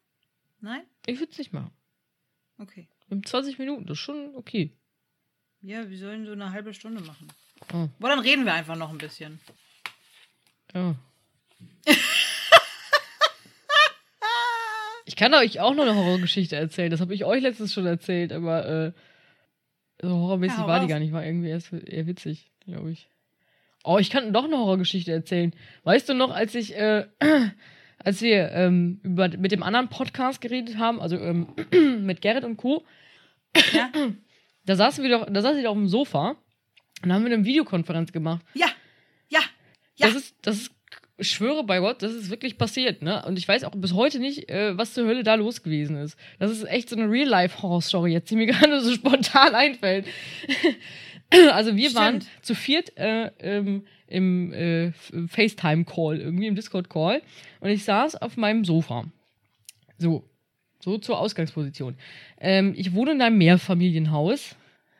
Nein? 0.60 0.82
Ich 1.06 1.20
würde 1.20 1.32
es 1.32 1.38
nicht 1.38 1.54
machen. 1.54 1.72
Okay. 2.58 2.88
In 3.10 3.24
20 3.24 3.58
Minuten, 3.60 3.86
das 3.86 3.98
ist 3.98 4.04
schon 4.04 4.36
okay. 4.36 4.72
Ja, 5.62 5.89
wir 5.89 5.98
sollen 5.98 6.26
so 6.26 6.34
eine 6.34 6.52
halbe 6.52 6.74
Stunde 6.74 7.02
machen. 7.02 7.28
Oh, 7.74 7.88
Boah, 8.00 8.10
dann 8.10 8.20
reden 8.20 8.46
wir 8.46 8.54
einfach 8.54 8.76
noch 8.76 8.89
ein 8.89 8.98
bisschen. 8.98 9.39
ja. 10.74 10.96
Ich 15.06 15.15
kann 15.15 15.34
euch 15.34 15.62
auch 15.62 15.74
noch 15.74 15.84
eine 15.84 15.96
Horrorgeschichte 15.96 16.56
erzählen. 16.58 16.91
Das 16.91 17.00
habe 17.00 17.13
ich 17.15 17.24
euch 17.24 17.41
letztens 17.41 17.74
schon 17.74 17.86
erzählt, 17.86 18.34
aber 18.34 18.67
äh, 18.67 18.91
so 20.02 20.10
horrormäßig 20.10 20.58
Ja, 20.60 20.67
war 20.67 20.82
die 20.82 20.88
gar 20.88 21.00
nicht. 21.00 21.13
War 21.13 21.26
irgendwie 21.26 21.48
erst 21.50 21.72
eher 21.72 22.06
witzig, 22.08 22.52
glaube 22.65 22.91
ich. 22.91 23.10
Oh, 23.86 23.98
ich 24.00 24.10
kann 24.10 24.34
doch 24.34 24.43
eine 24.43 24.58
Horrorgeschichte 24.58 25.12
erzählen. 25.13 25.56
Weißt 25.84 26.10
du 26.10 26.13
noch, 26.13 26.32
als 26.32 26.56
ich, 26.56 26.76
äh, 26.76 27.08
als 28.08 28.22
wir 28.22 28.54
ähm, 28.54 29.02
über, 29.04 29.28
mit 29.28 29.52
dem 29.52 29.63
anderen 29.63 29.89
Podcast 29.89 30.39
geredet 30.39 30.78
haben, 30.78 31.02
also 31.02 31.17
ähm, 31.17 31.48
mit 32.06 32.22
Gerrit 32.22 32.46
und 32.46 32.56
Co., 32.56 32.86
Ja? 33.74 33.91
da 34.65 34.76
saßen 34.78 35.04
wir 35.04 35.12
doch, 35.12 35.28
da 35.30 35.41
saß 35.41 35.58
ich 35.58 35.63
doch 35.63 35.72
auf 35.72 35.78
dem 35.78 35.89
Sofa 35.89 36.38
und 37.04 37.12
haben 37.12 37.26
wir 37.26 37.34
eine 37.34 37.43
Videokonferenz 37.43 38.13
gemacht. 38.13 38.46
Ja, 38.54 38.67
ja, 39.28 39.41
ja. 39.98 40.08
Das 40.08 40.15
ist, 40.15 40.36
das 40.41 40.56
ist, 40.56 40.72
ich 41.17 41.30
schwöre 41.32 41.65
bei 41.65 41.80
Gott, 41.80 42.02
das 42.02 42.13
ist 42.13 42.30
wirklich 42.30 42.58
passiert, 42.58 43.02
ne? 43.02 43.26
Und 43.26 43.38
ich 43.38 43.46
weiß 43.46 43.65
auch 43.65 43.76
bis 43.76 43.93
heute 43.93 44.20
nicht, 44.20 44.50
äh, 44.50 44.78
was 44.78 44.93
zur 44.93 45.06
Hölle 45.06 45.24
da 45.24 45.36
los 45.36 45.62
gewesen 45.62 45.98
ist. 45.98 46.17
Das 46.39 46.50
ist 46.50 46.63
echt 46.63 46.88
so 46.88 46.96
eine 46.96 47.12
Real-Life-Horror-Story 47.12 48.13
jetzt, 48.13 48.32
die 48.32 48.38
mir 48.38 48.46
gerade 48.54 48.80
so 48.80 48.93
spontan 48.93 49.54
einfällt. 49.54 50.06
also 51.52 51.76
wir 51.76 51.94
waren 51.96 52.22
Stimmt. 52.22 52.46
zu 52.46 52.56
viert 52.56 52.98
äh, 52.98 53.32
ähm, 53.40 53.84
im 54.08 54.54
äh, 54.54 54.92
FaceTime-Call, 54.92 56.20
irgendwie 56.20 56.48
im 56.48 56.56
Discord-Call. 56.56 57.22
Und 57.60 57.70
ich 57.70 57.84
saß 57.84 58.16
auf 58.16 58.38
meinem 58.38 58.63
Sofa. 58.63 59.06
So, 59.98 60.24
so 60.80 60.98
zur 60.98 61.20
Ausgangsposition. 61.20 61.96
Ähm, 62.40 62.74
ich 62.78 62.94
wohne 62.94 63.12
in 63.12 63.22
einem 63.22 63.38
Mehrfamilienhaus 63.38 64.56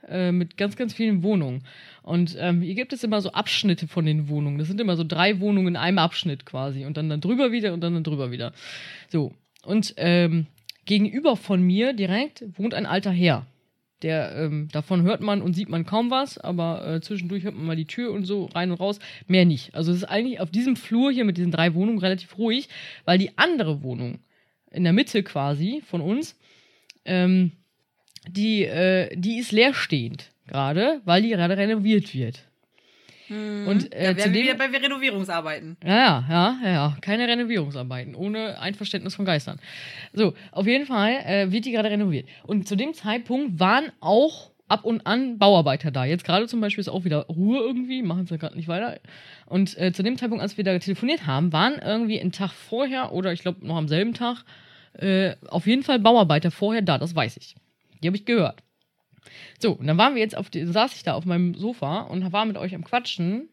äh, 0.08 0.32
mit 0.32 0.58
ganz, 0.58 0.76
ganz 0.76 0.94
vielen 0.94 1.24
Wohnungen. 1.24 1.63
Und 2.04 2.36
ähm, 2.40 2.62
hier 2.62 2.76
gibt 2.76 2.94
es 2.94 3.04
immer 3.04 3.22
so 3.22 3.32
Abschnitte 3.32 3.88
von 3.88 4.06
den 4.06 4.28
Wohnungen. 4.30 4.58
Das 4.58 4.68
sind 4.68 4.82
immer 4.82 4.96
so 4.96 5.04
drei 5.04 5.40
Wohnungen 5.40 5.70
in 5.70 5.76
einem 5.76 6.00
Abschnitt 6.00 6.46
quasi. 6.46 6.86
Und 6.86 6.98
dann, 6.98 7.10
dann 7.10 7.22
drüber 7.22 7.52
wieder 7.52 7.74
und 7.74 7.82
dann, 7.82 7.94
dann 7.94 8.04
drüber 8.04 8.32
wieder. 8.32 8.54
So. 9.10 9.34
Und 9.63 9.94
ähm, 9.98 10.48
gegenüber 10.86 11.36
von 11.36 11.62
mir 11.62 11.94
direkt 11.94 12.44
wohnt 12.58 12.74
ein 12.74 12.86
alter 12.86 13.12
Herr. 13.12 13.46
Der, 14.04 14.36
ähm, 14.36 14.68
davon 14.72 15.02
hört 15.02 15.22
man 15.22 15.42
und 15.42 15.54
sieht 15.54 15.70
man 15.70 15.86
kaum 15.86 16.12
was, 16.12 16.38
aber 16.38 16.88
äh, 16.88 17.02
zwischendurch 17.02 17.44
hört 17.44 17.56
man 17.56 17.66
mal 17.66 17.76
die 17.76 17.88
Tür 17.88 18.12
und 18.12 18.26
so 18.26 18.46
rein 18.46 18.70
und 18.70 18.80
raus. 18.80 19.00
Mehr 19.26 19.46
nicht. 19.46 19.74
Also 19.74 19.92
es 19.92 19.98
ist 19.98 20.04
eigentlich 20.04 20.40
auf 20.40 20.52
diesem 20.52 20.76
Flur 20.76 21.12
hier 21.12 21.26
mit 21.26 21.38
diesen 21.38 21.52
drei 21.52 21.74
Wohnungen 21.74 21.98
relativ 21.98 22.38
ruhig, 22.38 22.70
weil 23.06 23.18
die 23.18 23.38
andere 23.38 23.82
Wohnung 23.82 24.20
in 24.70 24.84
der 24.84 24.94
Mitte 24.94 25.24
quasi 25.24 25.82
von 25.84 26.02
uns, 26.02 26.40
ähm, 27.06 27.54
die, 28.28 28.66
äh, 28.66 29.16
die 29.16 29.40
ist 29.40 29.52
leerstehend 29.52 30.30
gerade, 30.48 31.02
weil 31.06 31.24
die 31.24 31.30
gerade 31.30 31.58
renoviert 31.58 32.14
wird. 32.14 32.44
Und 33.30 33.94
äh, 33.94 34.13
da 34.13 34.18
wären 34.18 34.34
wir 34.34 34.44
wieder 34.44 34.56
bei 34.56 34.66
Renovierungsarbeiten. 34.66 35.78
ja, 35.84 35.90
ja, 35.90 36.26
ja, 36.30 36.58
ja, 36.63 36.72
ja, 36.72 36.98
keine 37.02 37.28
Renovierungsarbeiten, 37.28 38.16
ohne 38.16 38.60
Einverständnis 38.60 39.16
von 39.16 39.26
Geistern. 39.26 39.60
So, 40.13 40.34
auf 40.52 40.66
jeden 40.66 40.86
Fall 40.86 41.18
äh, 41.26 41.52
wird 41.52 41.66
die 41.66 41.72
gerade 41.72 41.90
renoviert. 41.90 42.28
Und 42.44 42.68
zu 42.68 42.76
dem 42.76 42.94
Zeitpunkt 42.94 43.60
waren 43.60 43.92
auch 44.00 44.52
ab 44.68 44.86
und 44.86 45.06
an 45.06 45.38
Bauarbeiter 45.38 45.92
da. 45.92 46.06
Jetzt 46.06 46.24
gerade 46.24 46.48
zum 46.48 46.62
Beispiel 46.62 46.82
ist 46.82 46.90
auch 46.90 47.06
wieder 47.06 47.26
Ruhe 47.28 47.60
irgendwie, 47.60 48.02
machen 48.02 48.26
sie 48.28 48.38
gerade 48.38 48.56
nicht 48.56 48.68
weiter. 48.68 49.00
Und 49.46 49.78
äh, 49.78 49.92
zu 49.94 50.04
dem 50.04 50.18
Zeitpunkt, 50.18 50.42
als 50.42 50.58
wir 50.58 50.63
da 50.63 50.78
telefoniert 50.80 51.26
haben, 51.26 51.54
waren 51.54 51.80
irgendwie 51.80 52.20
einen 52.20 52.32
Tag 52.32 52.52
vorher 52.52 53.13
oder 53.13 53.32
ich 53.34 53.42
glaube 53.42 53.66
noch 53.66 53.78
am 53.78 53.88
selben 53.88 54.13
Tag 54.13 54.44
äh, 54.94 55.36
auf 55.48 55.68
jeden 55.68 55.84
Fall 55.84 56.00
Bauarbeiter 56.00 56.52
vorher 56.52 56.82
da, 56.82 56.98
das 56.98 57.16
weiß 57.16 57.38
ich. 57.38 57.56
Die 58.02 58.08
habe 58.08 58.18
ich 58.18 58.26
gehört. 58.26 58.62
So, 59.60 59.74
und 59.74 59.88
dann 59.88 59.98
waren 59.98 60.16
wir 60.16 60.22
jetzt 60.22 60.38
auf 60.38 60.50
die, 60.50 60.66
saß 60.66 60.96
ich 60.96 61.04
da 61.04 61.13
auf 61.13 61.26
meinem 61.26 61.54
Sofa 61.56 62.02
und 62.02 62.32
war 62.32 62.46
mit 62.46 62.58
euch 62.58 62.74
am 62.76 62.84
Quatschen 62.84 63.50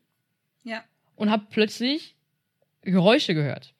Ja. 0.62 0.82
und 1.16 1.30
habe 1.30 1.44
plötzlich 1.50 2.14
Geräusche 2.82 3.34
gehört. 3.34 3.72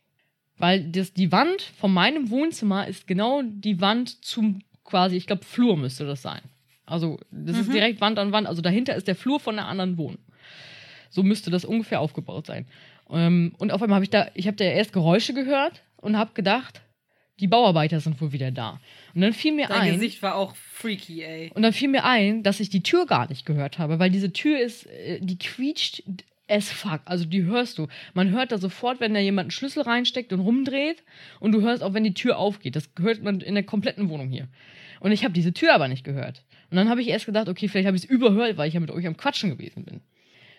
Weil 0.56 0.84
das, 0.84 1.12
die 1.12 1.32
Wand 1.32 1.62
von 1.62 1.92
meinem 1.92 2.30
Wohnzimmer 2.30 2.86
ist 2.86 3.06
genau 3.06 3.42
die 3.42 3.80
Wand 3.80 4.24
zum 4.24 4.60
quasi, 4.84 5.16
ich 5.16 5.26
glaube, 5.26 5.44
Flur 5.44 5.76
müsste 5.76 6.06
das 6.06 6.22
sein. 6.22 6.42
Also, 6.86 7.18
das 7.30 7.56
ist 7.58 7.68
Mhm. 7.68 7.72
direkt 7.72 8.00
Wand 8.00 8.18
an 8.18 8.32
Wand. 8.32 8.46
Also 8.46 8.60
dahinter 8.62 8.94
ist 8.94 9.08
der 9.08 9.16
Flur 9.16 9.40
von 9.40 9.58
einer 9.58 9.66
anderen 9.68 9.96
Wohnung. 9.98 10.18
So 11.10 11.22
müsste 11.22 11.50
das 11.50 11.64
ungefähr 11.64 12.00
aufgebaut 12.00 12.46
sein. 12.46 12.66
Ähm, 13.10 13.54
und 13.58 13.72
auf 13.72 13.82
einmal 13.82 13.96
habe 13.96 14.04
ich 14.04 14.10
da, 14.10 14.28
ich 14.34 14.46
habe 14.46 14.56
da 14.56 14.64
erst 14.64 14.92
Geräusche 14.92 15.32
gehört 15.34 15.82
und 15.96 16.16
habe 16.18 16.32
gedacht, 16.34 16.82
die 17.40 17.48
Bauarbeiter 17.48 18.00
sind 18.00 18.20
wohl 18.20 18.32
wieder 18.32 18.50
da. 18.50 18.80
Und 19.14 19.20
dann 19.20 19.32
fiel 19.32 19.52
mir 19.52 19.66
Dein 19.68 19.80
ein. 19.80 19.92
Gesicht 19.94 20.22
war 20.22 20.36
auch 20.36 20.54
freaky, 20.56 21.22
ey. 21.22 21.50
Und 21.54 21.62
dann 21.62 21.72
fiel 21.72 21.88
mir 21.88 22.04
ein, 22.04 22.42
dass 22.42 22.60
ich 22.60 22.70
die 22.70 22.82
Tür 22.82 23.06
gar 23.06 23.28
nicht 23.28 23.44
gehört 23.44 23.78
habe, 23.78 23.98
weil 23.98 24.10
diese 24.10 24.32
Tür 24.32 24.60
ist, 24.60 24.86
äh, 24.86 25.18
die 25.20 25.38
quietscht 25.38 26.02
as 26.48 26.70
fuck. 26.70 27.00
Also 27.04 27.24
die 27.24 27.44
hörst 27.44 27.78
du. 27.78 27.88
Man 28.12 28.30
hört 28.30 28.52
da 28.52 28.58
sofort, 28.58 29.00
wenn 29.00 29.14
da 29.14 29.20
jemand 29.20 29.46
einen 29.46 29.50
Schlüssel 29.50 29.82
reinsteckt 29.82 30.32
und 30.32 30.40
rumdreht. 30.40 31.02
Und 31.40 31.52
du 31.52 31.62
hörst 31.62 31.82
auch, 31.82 31.94
wenn 31.94 32.04
die 32.04 32.14
Tür 32.14 32.38
aufgeht. 32.38 32.76
Das 32.76 32.90
hört 32.98 33.22
man 33.22 33.40
in 33.40 33.54
der 33.54 33.64
kompletten 33.64 34.08
Wohnung 34.08 34.28
hier. 34.28 34.48
Und 35.00 35.12
ich 35.12 35.24
habe 35.24 35.34
diese 35.34 35.52
Tür 35.52 35.74
aber 35.74 35.88
nicht 35.88 36.04
gehört. 36.04 36.44
Und 36.70 36.76
dann 36.76 36.88
habe 36.88 37.00
ich 37.00 37.08
erst 37.08 37.26
gedacht, 37.26 37.48
okay, 37.48 37.68
vielleicht 37.68 37.86
habe 37.86 37.96
ich 37.96 38.04
es 38.04 38.10
überhört, 38.10 38.56
weil 38.56 38.68
ich 38.68 38.74
ja 38.74 38.80
mit 38.80 38.90
euch 38.90 39.06
am 39.06 39.16
Quatschen 39.16 39.50
gewesen 39.50 39.84
bin. 39.84 40.00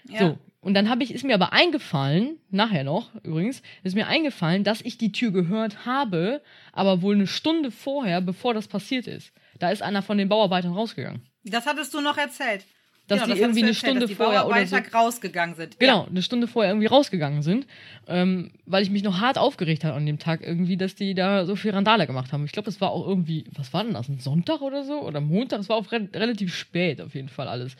Ja. 0.09 0.19
So. 0.19 0.37
Und 0.61 0.73
dann 0.73 0.89
habe 0.89 1.03
ich, 1.03 1.13
ist 1.13 1.23
mir 1.23 1.35
aber 1.35 1.53
eingefallen, 1.53 2.39
nachher 2.49 2.83
noch 2.83 3.13
übrigens, 3.23 3.61
ist 3.83 3.93
mir 3.93 4.07
eingefallen, 4.07 4.63
dass 4.63 4.81
ich 4.81 4.97
die 4.97 5.11
Tür 5.11 5.31
gehört 5.31 5.85
habe, 5.85 6.41
aber 6.73 7.03
wohl 7.03 7.13
eine 7.13 7.27
Stunde 7.27 7.69
vorher, 7.69 8.19
bevor 8.19 8.55
das 8.55 8.67
passiert 8.67 9.05
ist. 9.05 9.31
Da 9.59 9.69
ist 9.69 9.83
einer 9.83 10.01
von 10.01 10.17
den 10.17 10.27
Bauarbeitern 10.27 10.73
rausgegangen. 10.73 11.21
Das 11.43 11.67
hattest 11.67 11.93
du 11.93 12.01
noch 12.01 12.17
erzählt. 12.17 12.65
Dass 13.07 13.17
Genau, 13.19 13.25
die 13.25 13.31
das 13.33 13.39
irgendwie 13.39 13.59
eine 13.59 13.67
erzählt, 13.69 13.97
Stunde 13.97 14.07
vorher 14.15 14.47
oder 14.47 14.65
so- 14.65 14.77
rausgegangen 14.91 15.53
sind. 15.55 15.79
Genau, 15.79 16.05
eine 16.07 16.23
Stunde 16.23 16.47
vorher 16.47 16.71
irgendwie 16.71 16.87
rausgegangen 16.87 17.43
sind, 17.43 17.67
ähm, 18.07 18.51
weil 18.65 18.81
ich 18.81 18.89
mich 18.89 19.03
noch 19.03 19.19
hart 19.19 19.37
aufgeregt 19.37 19.83
habe 19.83 19.95
an 19.95 20.07
dem 20.07 20.17
Tag 20.17 20.41
irgendwie, 20.41 20.75
dass 20.75 20.95
die 20.95 21.13
da 21.13 21.45
so 21.45 21.55
viel 21.55 21.69
Randale 21.69 22.07
gemacht 22.07 22.33
haben. 22.33 22.45
Ich 22.45 22.51
glaube, 22.51 22.65
das 22.65 22.81
war 22.81 22.89
auch 22.89 23.07
irgendwie, 23.07 23.45
was 23.55 23.73
war 23.73 23.83
denn 23.83 23.93
das, 23.93 24.09
ein 24.09 24.19
Sonntag 24.19 24.61
oder 24.61 24.83
so? 24.83 25.01
Oder 25.03 25.21
Montag? 25.21 25.59
Es 25.59 25.69
war 25.69 25.77
auch 25.77 25.91
re 25.91 26.09
relativ 26.15 26.55
spät 26.55 26.99
auf 26.99 27.13
jeden 27.13 27.29
Fall 27.29 27.47
alles. 27.47 27.75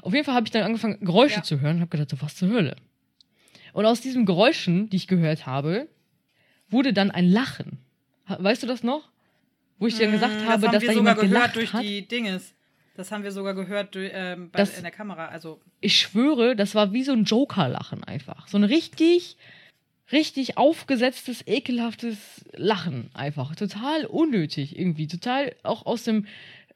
Auf 0.00 0.14
jeden 0.14 0.24
Fall 0.24 0.34
habe 0.34 0.46
ich 0.46 0.50
dann 0.50 0.62
angefangen, 0.62 0.98
Geräusche 1.00 1.36
Ja. 1.36 1.42
zu 1.42 1.60
hören 1.60 1.76
und 1.76 1.80
habe 1.82 1.90
gedacht, 1.90 2.08
so, 2.08 2.22
was 2.22 2.34
zur 2.34 2.48
Hölle? 2.48 2.76
Und 3.74 3.84
aus 3.84 4.00
diesen 4.00 4.24
Geräuschen, 4.24 4.88
die 4.88 4.96
ich 4.96 5.08
gehört 5.08 5.44
habe, 5.44 5.88
wurde 6.70 6.94
dann 6.94 7.10
ein 7.10 7.28
Lachen. 7.28 7.80
Weißt 8.28 8.62
du 8.62 8.66
das 8.66 8.82
noch? 8.82 9.10
Wo 9.78 9.88
ich 9.88 9.96
dir 9.96 10.04
dann 10.04 10.12
gesagt 10.12 10.40
Mm, 10.42 10.46
habe, 10.46 10.62
das 10.68 10.72
dass 10.72 10.84
da 10.86 10.92
jemand 10.92 11.16
gehört 11.20 11.30
gelacht 11.30 11.56
durch 11.56 11.72
hat. 11.74 11.82
die 11.82 12.08
Dinges. 12.08 12.53
Das 12.96 13.10
haben 13.10 13.24
wir 13.24 13.32
sogar 13.32 13.54
gehört 13.54 13.96
ähm, 13.96 14.50
bei, 14.50 14.58
Das- 14.60 14.76
in 14.76 14.82
der 14.84 14.92
Kamera. 14.92 15.26
Also 15.26 15.60
ich 15.80 15.98
schwöre, 15.98 16.54
das 16.56 16.74
war 16.74 16.92
wie 16.92 17.02
so 17.02 17.12
ein 17.12 17.24
Joker-Lachen 17.24 18.04
einfach. 18.04 18.46
So 18.48 18.56
ein 18.56 18.64
richtig, 18.64 19.36
richtig 20.12 20.56
aufgesetztes, 20.58 21.46
ekelhaftes 21.46 22.44
Lachen 22.52 23.10
einfach. 23.14 23.56
Total 23.56 24.06
unnötig 24.06 24.78
irgendwie. 24.78 25.08
Total 25.08 25.54
auch 25.64 25.86
aus 25.86 26.04
dem, 26.04 26.26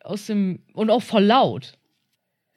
aus 0.02 0.26
dem, 0.26 0.60
und 0.72 0.90
auch 0.90 1.02
voll 1.02 1.24
laut. 1.24 1.74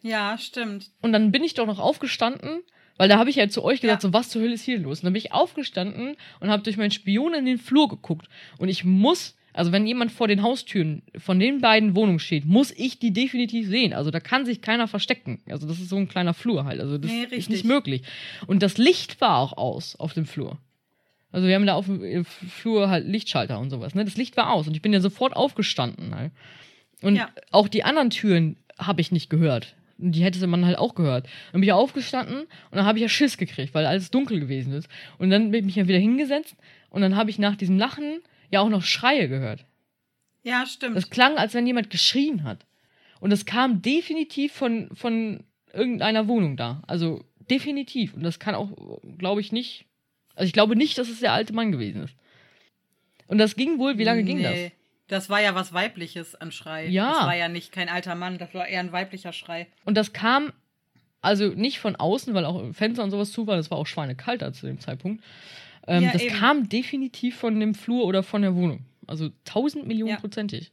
ja, 0.01 0.37
stimmt. 0.39 0.89
Und 1.01 1.13
dann 1.13 1.31
bin 1.31 1.43
ich 1.43 1.53
doch 1.53 1.67
noch 1.67 1.77
aufgestanden, 1.79 2.61
weil 2.97 3.09
da 3.09 3.17
habe 3.19 3.29
ich 3.29 3.35
ja 3.35 3.47
zu 3.49 3.63
euch 3.63 3.81
gesagt, 3.81 4.01
Ja. 4.03 4.09
so 4.09 4.13
was 4.13 4.29
zur 4.29 4.41
Hölle 4.41 4.53
ist 4.55 4.63
hier 4.63 4.79
los? 4.79 4.99
Und 4.99 5.05
dann 5.05 5.13
bin 5.13 5.19
ich 5.21 5.31
aufgestanden 5.33 6.15
und 6.39 6.49
habe 6.49 6.63
durch 6.63 6.77
meinen 6.77 6.91
Spion 6.91 7.33
in 7.35 7.45
den 7.45 7.59
Flur 7.59 7.87
geguckt. 7.89 8.27
Und 8.57 8.69
ich 8.69 8.83
muss, 8.83 9.35
also 9.53 9.71
wenn 9.71 9.85
jemand 9.85 10.11
vor 10.11 10.27
den 10.27 10.41
Haustüren 10.43 11.01
von 11.17 11.39
den 11.39 11.59
beiden 11.61 11.95
Wohnungen 11.95 12.19
steht, 12.19 12.45
muss 12.45 12.71
ich 12.71 12.99
die 12.99 13.11
definitiv 13.11 13.67
sehen. 13.67 13.93
Also 13.93 14.11
da 14.11 14.19
kann 14.19 14.45
sich 14.45 14.61
keiner 14.61 14.87
verstecken. 14.87 15.41
Also 15.49 15.67
das 15.67 15.79
ist 15.79 15.89
so 15.89 15.97
ein 15.97 16.07
kleiner 16.07 16.33
Flur 16.33 16.65
halt. 16.65 16.79
Also 16.79 16.97
das 16.97 17.11
Nee, 17.11 17.23
ist 17.35 17.49
nicht 17.49 17.65
möglich. 17.65 18.03
Und 18.47 18.63
das 18.63 18.77
Licht 18.77 19.19
war 19.21 19.37
auch 19.39 19.53
aus 19.57 19.95
auf 19.95 20.13
dem 20.13 20.25
Flur. 20.25 20.57
Also 21.31 21.47
wir 21.47 21.55
haben 21.55 21.65
da 21.65 21.75
auf 21.75 21.85
dem 21.85 22.25
Flur 22.25 22.89
halt 22.89 23.07
Lichtschalter 23.07 23.59
und 23.59 23.69
sowas. 23.69 23.95
Ne? 23.95 24.03
Das 24.05 24.17
Licht 24.17 24.35
war 24.37 24.51
aus 24.51 24.67
und 24.67 24.75
ich 24.75 24.81
bin 24.81 24.93
ja 24.93 24.99
sofort 24.99 25.35
aufgestanden. 25.35 26.13
Halt. 26.15 26.31
Und 27.01 27.15
Ja. 27.15 27.29
auch 27.51 27.67
die 27.67 27.83
anderen 27.83 28.09
Türen 28.09 28.57
habe 28.77 29.01
ich 29.01 29.11
nicht 29.11 29.29
gehört. 29.29 29.75
Die 29.97 30.23
hätte 30.23 30.45
man 30.47 30.65
halt 30.65 30.77
auch 30.79 30.95
gehört. 30.95 31.27
Dann 31.51 31.61
bin 31.61 31.67
ich 31.67 31.73
aufgestanden 31.73 32.41
und 32.41 32.47
dann 32.75 32.85
habe 32.85 32.97
ich 32.97 33.03
ja 33.03 33.09
Schiss 33.09 33.37
gekriegt, 33.37 33.73
weil 33.73 33.85
alles 33.85 34.09
dunkel 34.11 34.39
gewesen 34.39 34.73
ist. 34.73 34.89
Und 35.19 35.29
dann 35.29 35.51
bin 35.51 35.59
ich 35.59 35.65
mich 35.67 35.75
ja 35.75 35.87
wieder 35.87 35.99
hingesetzt 35.99 36.55
und 36.89 37.01
dann 37.01 37.15
habe 37.15 37.29
ich 37.29 37.37
nach 37.37 37.55
diesem 37.55 37.77
Lachen 37.77 38.19
ja 38.51 38.59
auch 38.59 38.69
noch 38.69 38.83
Schreie 38.83 39.27
gehört. 39.27 39.65
Ja, 40.43 40.65
stimmt. 40.65 40.95
Das 40.95 41.09
klang, 41.09 41.37
als 41.37 41.53
wenn 41.53 41.67
jemand 41.67 41.89
geschrien 41.89 42.43
hat. 42.43 42.65
Und 43.19 43.29
das 43.29 43.45
kam 43.45 43.81
definitiv 43.81 44.51
von, 44.53 44.89
von 44.93 45.43
irgendeiner 45.73 46.27
Wohnung 46.27 46.57
da. 46.57 46.81
Also 46.87 47.23
definitiv. 47.49 48.13
Und 48.13 48.23
das 48.23 48.39
kann 48.39 48.55
auch, 48.55 48.69
glaube 49.17 49.41
ich, 49.41 49.51
nicht. 49.51 49.85
Also 50.35 50.47
ich 50.47 50.53
glaube 50.53 50.75
nicht, 50.75 50.97
dass 50.97 51.09
es 51.09 51.19
der 51.19 51.33
alte 51.33 51.53
Mann 51.53 51.71
gewesen 51.71 52.03
ist. 52.03 52.15
Und 53.27 53.37
das 53.37 53.55
ging 53.55 53.77
wohl, 53.77 53.97
wie 53.97 54.03
lange 54.03 54.23
ging 54.23 54.41
das? 54.41 54.53
Nee, 54.53 54.71
Das 55.07 55.29
war 55.29 55.41
ja 55.41 55.55
was 55.55 55.73
Weibliches 55.73 56.35
an 56.35 56.51
Schrei. 56.51 56.87
Ja. 56.87 57.11
Das 57.11 57.25
war 57.25 57.35
ja 57.35 57.47
nicht 57.47 57.71
kein 57.71 57.89
alter 57.89 58.15
Mann, 58.15 58.37
das 58.37 58.53
war 58.53 58.67
eher 58.67 58.79
ein 58.79 58.91
weiblicher 58.91 59.33
Schrei. 59.33 59.67
Und 59.85 59.95
das 59.95 60.13
kam 60.13 60.51
also 61.21 61.49
nicht 61.49 61.79
von 61.79 61.95
außen, 61.95 62.33
weil 62.33 62.45
auch 62.45 62.73
Fenster 62.73 63.03
und 63.03 63.11
sowas 63.11 63.31
zu 63.31 63.45
war. 63.45 63.55
Das 63.55 63.69
war 63.69 63.77
auch 63.77 63.85
schweinekalt 63.87 64.41
da 64.41 64.51
zu 64.51 64.65
dem 64.65 64.79
Zeitpunkt. 64.79 65.23
Ähm, 65.87 66.03
Ja, 66.03 66.11
das 66.11 66.21
eben. 66.21 66.35
kam 66.35 66.69
definitiv 66.69 67.35
von 67.37 67.59
dem 67.59 67.73
Flur 67.75 68.05
oder 68.05 68.23
von 68.23 68.41
der 68.41 68.55
Wohnung. 68.55 68.85
Also 69.07 69.29
tausend 69.45 69.87
Millionen 69.87 70.11
Ja. 70.13 70.19
prozentig. 70.19 70.71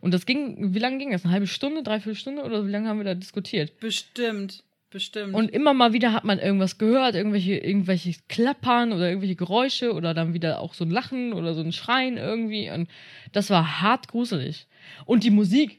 Und 0.00 0.12
das 0.12 0.26
ging, 0.26 0.74
wie 0.74 0.78
lange 0.78 0.98
ging 0.98 1.10
das? 1.12 1.24
Eine 1.24 1.32
halbe 1.32 1.46
Stunde, 1.46 1.82
dreiviertel 1.82 2.14
Stunde 2.18 2.42
oder 2.42 2.66
wie 2.66 2.70
lange 2.70 2.88
haben 2.88 2.98
wir 2.98 3.04
da 3.04 3.14
diskutiert? 3.14 3.78
Bestimmt. 3.80 4.62
Bestimmt. 4.92 5.34
Und 5.34 5.48
immer 5.52 5.72
mal 5.72 5.92
wieder 5.92 6.12
hat 6.12 6.24
man 6.24 6.40
irgendwas 6.40 6.76
gehört, 6.76 7.14
irgendwelche, 7.14 7.56
irgendwelche 7.58 8.12
Klappern 8.28 8.92
oder 8.92 9.08
irgendwelche 9.08 9.36
Geräusche 9.36 9.92
oder 9.94 10.14
dann 10.14 10.34
wieder 10.34 10.58
auch 10.58 10.74
so 10.74 10.84
ein 10.84 10.90
Lachen 10.90 11.32
oder 11.32 11.54
so 11.54 11.60
ein 11.60 11.72
Schreien 11.72 12.16
irgendwie. 12.16 12.70
Und 12.70 12.88
das 13.32 13.50
war 13.50 13.80
hart 13.80 14.08
gruselig. 14.08 14.66
Und 15.06 15.22
die 15.22 15.30
Musik, 15.30 15.78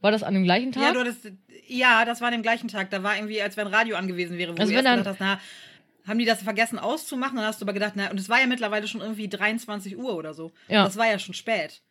war 0.00 0.10
das 0.10 0.24
an 0.24 0.34
dem 0.34 0.42
gleichen 0.42 0.72
Tag? 0.72 0.92
ja, 0.94 1.00
hattest, 1.00 1.32
ja, 1.68 2.04
das 2.04 2.20
war 2.20 2.28
an 2.28 2.32
dem 2.32 2.42
gleichen 2.42 2.66
Tag. 2.66 2.90
Da 2.90 3.02
war 3.04 3.14
irgendwie, 3.16 3.40
als 3.40 3.56
wenn 3.56 3.68
Radio 3.68 3.94
angewiesen 3.96 4.38
wäre, 4.38 4.56
wo 4.56 4.60
Also 4.60 4.72
du 4.72 4.76
wenn 4.78 4.84
erst 4.84 5.06
dann- 5.06 5.14
gedacht 5.14 5.20
hast, 5.20 5.20
na, 5.20 5.40
haben 6.08 6.18
die 6.18 6.24
das 6.24 6.42
vergessen 6.42 6.78
auszumachen? 6.78 7.36
Dann 7.36 7.44
hast 7.46 7.60
du 7.60 7.64
aber 7.64 7.72
gedacht, 7.74 7.92
na, 7.94 8.10
und 8.10 8.18
es 8.18 8.28
war 8.28 8.40
ja 8.40 8.46
mittlerweile 8.46 8.88
schon 8.88 9.00
irgendwie 9.00 9.28
23 9.28 9.96
Uhr 9.98 10.14
oder 10.16 10.34
so. 10.34 10.50
Ja. 10.68 10.84
Das 10.84 10.96
war 10.96 11.06
ja 11.06 11.18
schon 11.18 11.34
spät. 11.34 11.82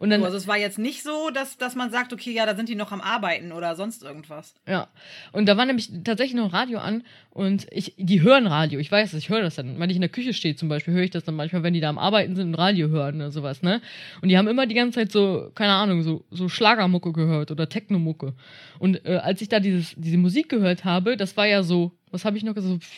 und 0.00 0.10
dann, 0.10 0.20
So, 0.20 0.26
also 0.26 0.36
es 0.36 0.46
war 0.46 0.56
jetzt 0.58 0.78
nicht 0.78 1.02
so, 1.02 1.30
dass, 1.30 1.56
dass 1.56 1.74
man 1.74 1.90
sagt, 1.90 2.12
okay, 2.12 2.32
ja, 2.32 2.46
da 2.46 2.54
sind 2.54 2.68
die 2.68 2.74
noch 2.74 2.92
am 2.92 3.00
Arbeiten 3.00 3.52
oder 3.52 3.74
sonst 3.76 4.02
irgendwas. 4.02 4.54
Ja. 4.66 4.88
Und 5.32 5.46
da 5.46 5.56
war 5.56 5.66
nämlich 5.66 5.90
tatsächlich 6.04 6.36
noch 6.36 6.52
Radio 6.52 6.78
an 6.78 7.02
und 7.30 7.66
ich, 7.70 7.94
die 7.96 8.22
hören 8.22 8.46
Radio. 8.46 8.78
Ich 8.80 8.90
weiß, 8.92 9.14
ich 9.14 9.28
höre 9.28 9.42
das 9.42 9.54
dann. 9.56 9.78
Wenn 9.78 9.90
ich 9.90 9.96
in 9.96 10.02
der 10.02 10.08
Küche 10.10 10.34
stehe 10.34 10.54
zum 10.56 10.68
Beispiel, 10.68 10.94
höre 10.94 11.02
ich 11.04 11.10
das 11.10 11.24
dann 11.24 11.34
manchmal, 11.36 11.62
wenn 11.62 11.74
die 11.74 11.80
da 11.80 11.88
am 11.88 11.98
Arbeiten 11.98 12.36
sind 12.36 12.48
und 12.48 12.54
Radio 12.54 12.88
hören 12.88 13.16
oder 13.16 13.30
sowas, 13.30 13.62
ne? 13.62 13.80
Und 14.20 14.28
die 14.28 14.38
haben 14.38 14.48
immer 14.48 14.66
die 14.66 14.74
ganze 14.74 15.00
Zeit 15.00 15.12
so, 15.12 15.50
keine 15.54 15.72
Ahnung, 15.72 16.02
so, 16.02 16.24
so 16.30 16.48
Schlagermucke 16.48 17.12
gehört 17.12 17.50
oder 17.50 17.68
Technomucke. 17.68 18.34
Und 18.78 19.04
äh, 19.04 19.16
als 19.16 19.40
ich 19.42 19.48
da 19.48 19.58
dieses, 19.60 19.94
diese 19.96 20.16
Musik 20.18 20.48
gehört 20.48 20.84
habe, 20.84 21.16
das 21.16 21.36
war 21.36 21.46
ja 21.46 21.62
so, 21.62 21.92
was 22.10 22.24
habe 22.24 22.36
ich 22.36 22.44
noch 22.44 22.54
gesagt, 22.54 22.82
so 22.82 22.88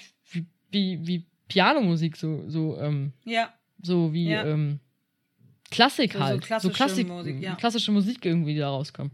wie, 0.71 1.07
wie, 1.07 1.25
Pianomusik, 1.49 2.17
so, 2.17 2.45
so, 2.49 2.79
ähm, 2.81 3.13
Ja. 3.25 3.53
so 3.83 4.13
wie, 4.13 4.29
Ja. 4.31 4.45
ähm, 4.45 4.79
Klassik 5.71 6.13
So- 6.13 6.19
so 6.19 6.25
halt. 6.25 6.43
klassische 6.43 6.73
Klassik, 6.75 7.07
Musik, 7.09 7.41
ja. 7.41 7.55
klassische 7.55 7.93
Musik 7.93 8.25
irgendwie, 8.25 8.55
die 8.55 8.59
da 8.61 8.69
rauskam. 8.71 9.07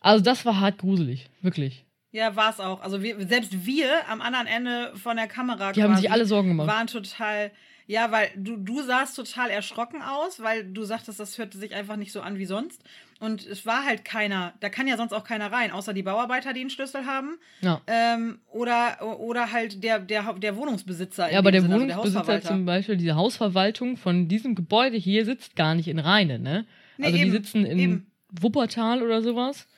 Also 0.00 0.22
das 0.24 0.44
war 0.44 0.58
hart 0.58 0.78
gruselig, 0.78 1.30
wirklich. 1.40 1.84
Ja, 2.10 2.34
war 2.36 2.50
es 2.50 2.58
auch. 2.60 2.80
Also 2.82 3.02
wir, 3.02 3.26
selbst 3.28 3.64
wir 3.64 4.08
am 4.08 4.20
anderen 4.20 4.46
Ende 4.48 4.92
von 4.96 5.16
der 5.16 5.28
Kamera 5.28 5.72
Die 5.72 5.82
haben 5.82 5.90
quasi 5.92 6.02
sich 6.02 6.10
alle 6.10 6.26
Sorgen 6.26 6.48
gemacht. 6.48 6.66
waren 6.68 6.86
total, 6.88 7.52
ja, 7.86 8.10
weil 8.10 8.30
du, 8.36 8.56
du 8.56 8.82
sahst 8.82 9.14
total 9.16 9.50
erschrocken 9.50 10.02
aus, 10.02 10.40
weil 10.42 10.64
du 10.64 10.82
sagtest, 10.84 11.20
das 11.20 11.38
hörte 11.38 11.56
sich 11.58 11.74
einfach 11.74 11.96
nicht 11.96 12.10
so 12.12 12.20
an 12.20 12.38
wie 12.38 12.44
sonst. 12.46 12.82
Und 13.22 13.46
es 13.46 13.64
war 13.66 13.84
halt 13.84 14.04
keiner, 14.04 14.52
da 14.58 14.68
kann 14.68 14.88
ja 14.88 14.96
sonst 14.96 15.12
auch 15.12 15.22
keiner 15.22 15.52
rein, 15.52 15.70
außer 15.70 15.94
die 15.94 16.02
Bauarbeiter, 16.02 16.52
die 16.52 16.60
einen 16.60 16.70
Schlüssel 16.70 17.06
haben. 17.06 17.38
Ja. 17.60 17.80
Ähm, 17.86 18.40
oder, 18.50 18.98
oder 19.20 19.52
halt 19.52 19.84
der, 19.84 20.00
der, 20.00 20.32
der 20.32 20.56
Wohnungsbesitzer. 20.56 21.30
Ja, 21.30 21.38
aber 21.38 21.52
der 21.52 21.62
Sinne, 21.62 21.74
also 21.74 21.86
Wohnungsbesitzer 21.86 22.18
Hausverwalter. 22.18 22.48
zum 22.48 22.66
Beispiel, 22.66 22.96
diese 22.96 23.14
Hausverwaltung 23.14 23.96
von 23.96 24.26
diesem 24.26 24.56
Gebäude 24.56 24.96
hier 24.96 25.24
sitzt 25.24 25.54
gar 25.54 25.76
nicht 25.76 25.86
in 25.86 26.00
Rheine, 26.00 26.40
ne? 26.40 26.66
Nee, 26.96 27.04
also 27.06 27.16
die 27.16 27.22
eben, 27.22 27.30
sitzen 27.30 27.64
in 27.64 27.78
eben. 27.78 28.06
Wuppertal 28.40 29.02
oder 29.04 29.22
sowas. 29.22 29.68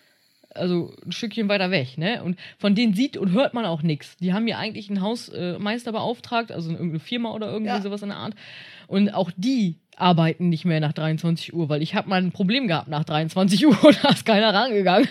Also 0.55 0.95
ein 1.05 1.13
Stückchen 1.13 1.49
weiter 1.51 1.71
weg, 1.71 1.99
ne? 1.99 2.23
Und 2.25 2.39
von 2.59 2.75
denen 2.75 2.95
sieht 2.95 3.19
und 3.19 3.33
hört 3.33 3.53
man 3.53 3.67
auch 3.67 3.83
nichts. 3.83 4.17
Die 4.19 4.33
haben 4.33 4.49
ja 4.49 4.57
eigentlich 4.57 4.89
einen 4.89 5.03
Hausmeister 5.03 5.93
beauftragt, 5.93 6.51
also 6.51 6.71
irgendeine 6.71 7.01
Firma 7.01 7.33
oder 7.33 7.49
irgendwie 7.51 7.73
Ja. 7.73 7.83
sowas 7.83 8.01
in 8.01 8.09
der 8.09 8.19
Art. 8.19 8.35
Und 8.87 9.13
auch 9.13 9.31
die 9.37 9.81
arbeiten 9.97 10.49
nicht 10.49 10.65
mehr 10.65 10.81
nach 10.81 10.93
23 10.93 11.55
Uhr, 11.55 11.69
weil 11.69 11.83
ich 11.83 11.95
habe 11.95 12.09
mal 12.09 12.21
ein 12.21 12.33
Problem 12.33 12.69
gehabt 12.69 12.89
nach 12.89 13.05
23 13.05 13.67
Uhr 13.67 13.85
und 13.85 14.03
da 14.03 14.11
ist 14.11 14.25
keiner 14.27 14.53
rangegangen. 14.53 15.09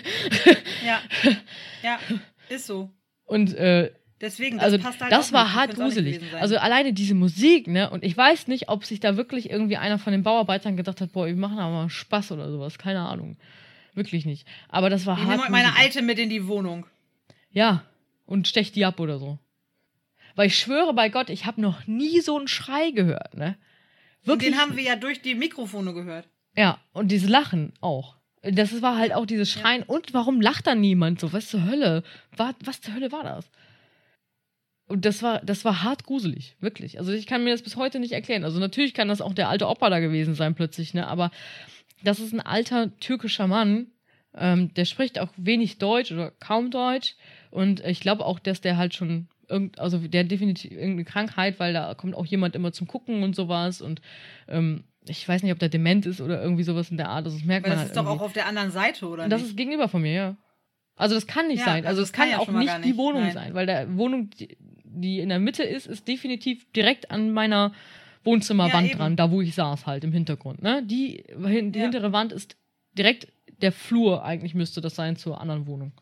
Ja. 0.86 1.00
ja, 1.82 1.98
ist 2.48 2.66
so. 2.66 2.90
Und 3.24 3.54
äh, 3.54 3.90
Deswegen, 4.20 4.56
das 4.56 4.64
also 4.64 4.78
passt 4.78 5.00
halt 5.00 5.12
das 5.12 5.32
war 5.32 5.44
nicht. 5.44 5.54
hart 5.54 5.74
gruselig. 5.74 6.20
Also 6.40 6.56
alleine 6.56 6.92
diese 6.92 7.14
Musik, 7.14 7.66
ne? 7.66 7.90
Und 7.90 8.04
ich 8.04 8.16
weiß 8.16 8.48
nicht, 8.48 8.68
ob 8.68 8.84
sich 8.84 9.00
da 9.00 9.16
wirklich 9.16 9.50
irgendwie 9.50 9.76
einer 9.76 9.98
von 9.98 10.12
den 10.12 10.22
Bauarbeitern 10.22 10.76
gedacht 10.76 11.00
hat, 11.00 11.12
boah, 11.12 11.26
wir 11.26 11.36
machen 11.36 11.58
aber 11.58 11.74
mal 11.74 11.90
Spaß 11.90 12.32
oder 12.32 12.50
sowas. 12.50 12.78
Keine 12.78 13.00
Ahnung. 13.00 13.36
Wirklich 13.94 14.24
nicht. 14.24 14.46
Aber 14.68 14.88
das 14.88 15.04
war 15.04 15.16
ich 15.16 15.24
hart. 15.24 15.30
nehme 15.30 15.42
heute 15.42 15.52
meine. 15.52 15.76
Alte 15.76 16.00
mit 16.00 16.18
in 16.18 16.30
die 16.30 16.46
Wohnung. 16.46 16.86
Ja. 17.50 17.84
Und 18.24 18.48
stech 18.48 18.72
die 18.72 18.84
ab 18.84 18.98
oder 18.98 19.18
so. 19.18 19.38
Weil 20.36 20.46
ich 20.46 20.58
schwöre 20.58 20.94
bei 20.94 21.10
Gott, 21.10 21.28
ich 21.28 21.44
habe 21.44 21.60
noch 21.60 21.86
nie 21.86 22.20
so 22.20 22.38
einen 22.38 22.48
Schrei 22.48 22.90
gehört, 22.92 23.34
ne? 23.34 23.56
Und 24.24 24.28
Wirklich. 24.28 24.52
den 24.52 24.60
haben 24.60 24.76
wir 24.76 24.82
ja 24.82 24.96
durch 24.96 25.20
die 25.22 25.34
Mikrofone 25.34 25.92
gehört. 25.92 26.28
Ja, 26.56 26.78
und 26.92 27.08
dieses 27.08 27.28
Lachen 27.28 27.72
auch. 27.80 28.16
Das 28.42 28.82
war 28.82 28.96
halt 28.96 29.14
auch 29.14 29.26
dieses 29.26 29.50
Schreien. 29.50 29.82
Und 29.82 30.12
warum 30.14 30.40
lacht 30.40 30.66
da 30.66 30.74
niemand 30.74 31.20
so? 31.20 31.32
Was 31.32 31.48
zur 31.48 31.64
Hölle? 31.64 32.02
War, 32.36 32.54
was 32.64 32.80
zur 32.80 32.94
Hölle 32.94 33.10
war 33.10 33.24
das? 33.24 33.50
Und 34.86 35.06
das 35.06 35.22
war, 35.22 35.40
das 35.40 35.64
war 35.64 35.82
hart 35.82 36.04
gruselig, 36.04 36.56
wirklich. 36.60 36.98
Also 36.98 37.12
ich 37.12 37.26
kann 37.26 37.42
mir 37.42 37.50
das 37.52 37.62
bis 37.62 37.76
heute 37.76 38.00
nicht 38.00 38.12
erklären. 38.12 38.44
Also 38.44 38.60
natürlich 38.60 38.92
kann 38.92 39.08
das 39.08 39.22
auch 39.22 39.32
der 39.32 39.48
alte 39.48 39.66
Opa 39.66 39.88
da 39.88 39.98
gewesen 39.98 40.34
sein 40.34 40.54
plötzlich, 40.54 40.92
ne? 40.92 41.06
Aber 41.06 41.30
das 42.02 42.20
ist 42.20 42.34
ein 42.34 42.40
alter 42.40 42.94
türkischer 42.98 43.46
Mann, 43.46 43.86
ähm, 44.36 44.74
der 44.74 44.84
spricht 44.84 45.18
auch 45.18 45.30
wenig 45.36 45.78
Deutsch 45.78 46.12
oder 46.12 46.32
kaum 46.32 46.70
Deutsch. 46.70 47.14
Und 47.50 47.80
ich 47.80 48.00
glaube 48.00 48.26
auch, 48.26 48.38
dass 48.38 48.60
der 48.60 48.76
halt 48.76 48.94
schon 48.94 49.28
irgend, 49.48 49.78
also 49.78 49.98
der 49.98 50.24
definitiv 50.24 50.72
irgendeine 50.72 51.04
Krankheit, 51.04 51.58
weil 51.60 51.72
da 51.72 51.94
kommt 51.94 52.14
auch 52.14 52.26
jemand 52.26 52.54
immer 52.54 52.72
zum 52.72 52.86
Gucken 52.86 53.22
und 53.22 53.34
sowas. 53.36 53.80
Und 53.82 54.00
ähm, 54.48 54.84
ich 55.06 55.28
weiß 55.28 55.42
nicht, 55.42 55.52
ob 55.52 55.58
der 55.58 55.68
dement 55.68 56.06
ist 56.06 56.20
oder 56.20 56.42
irgendwie 56.42 56.62
sowas 56.62 56.90
in 56.90 56.96
der 56.96 57.08
Art. 57.08 57.24
Also 57.26 57.36
das 57.36 57.46
merkt 57.46 57.64
Weil 57.64 57.70
man 57.70 57.76
das 57.78 57.88
halt 57.88 57.90
ist 57.90 57.96
doch 57.96 58.04
irgendwie. 58.04 58.20
auch 58.20 58.24
auf 58.26 58.32
der 58.32 58.46
anderen 58.46 58.70
Seite, 58.70 59.06
oder 59.08 59.24
Und 59.24 59.30
das 59.30 59.42
nicht? 59.42 59.50
ist 59.50 59.56
gegenüber 59.56 59.88
von 59.88 60.02
mir, 60.02 60.12
ja. 60.12 60.36
Also 60.96 61.14
das 61.14 61.26
kann 61.26 61.48
nicht 61.48 61.58
Ja, 61.58 61.64
sein. 61.66 61.84
Also 61.86 61.88
also 61.88 62.02
es 62.02 62.08
das 62.10 62.16
kann, 62.16 62.28
kann 62.30 62.32
ja 62.32 62.38
auch 62.38 62.48
nicht 62.52 62.66
gar 62.68 62.78
die 62.78 62.88
nicht. 62.88 62.96
Wohnung 62.96 63.22
Nein. 63.22 63.32
sein, 63.32 63.54
weil 63.54 63.66
der 63.66 63.96
Wohnung, 63.96 64.30
die, 64.30 64.56
die 64.84 65.18
in 65.20 65.28
der 65.28 65.40
Mitte 65.40 65.64
ist, 65.64 65.86
ist 65.86 66.06
definitiv 66.06 66.70
direkt 66.72 67.10
an 67.10 67.32
meiner 67.32 67.72
Wohnzimmerwand 68.22 68.90
Ja, 68.92 68.96
dran, 68.96 69.16
da 69.16 69.30
wo 69.30 69.42
ich 69.42 69.54
saß 69.54 69.86
halt 69.86 70.04
im 70.04 70.12
Hintergrund. 70.12 70.62
Ne? 70.62 70.82
Die, 70.84 71.24
die 71.36 71.80
hintere 71.80 72.12
Wand 72.12 72.32
ist 72.32 72.56
direkt 72.96 73.28
der 73.60 73.72
Flur, 73.72 74.24
eigentlich 74.24 74.54
müsste 74.54 74.80
das 74.80 74.94
sein 74.94 75.16
zur 75.16 75.40
anderen 75.40 75.66
Wohnung, 75.66 75.92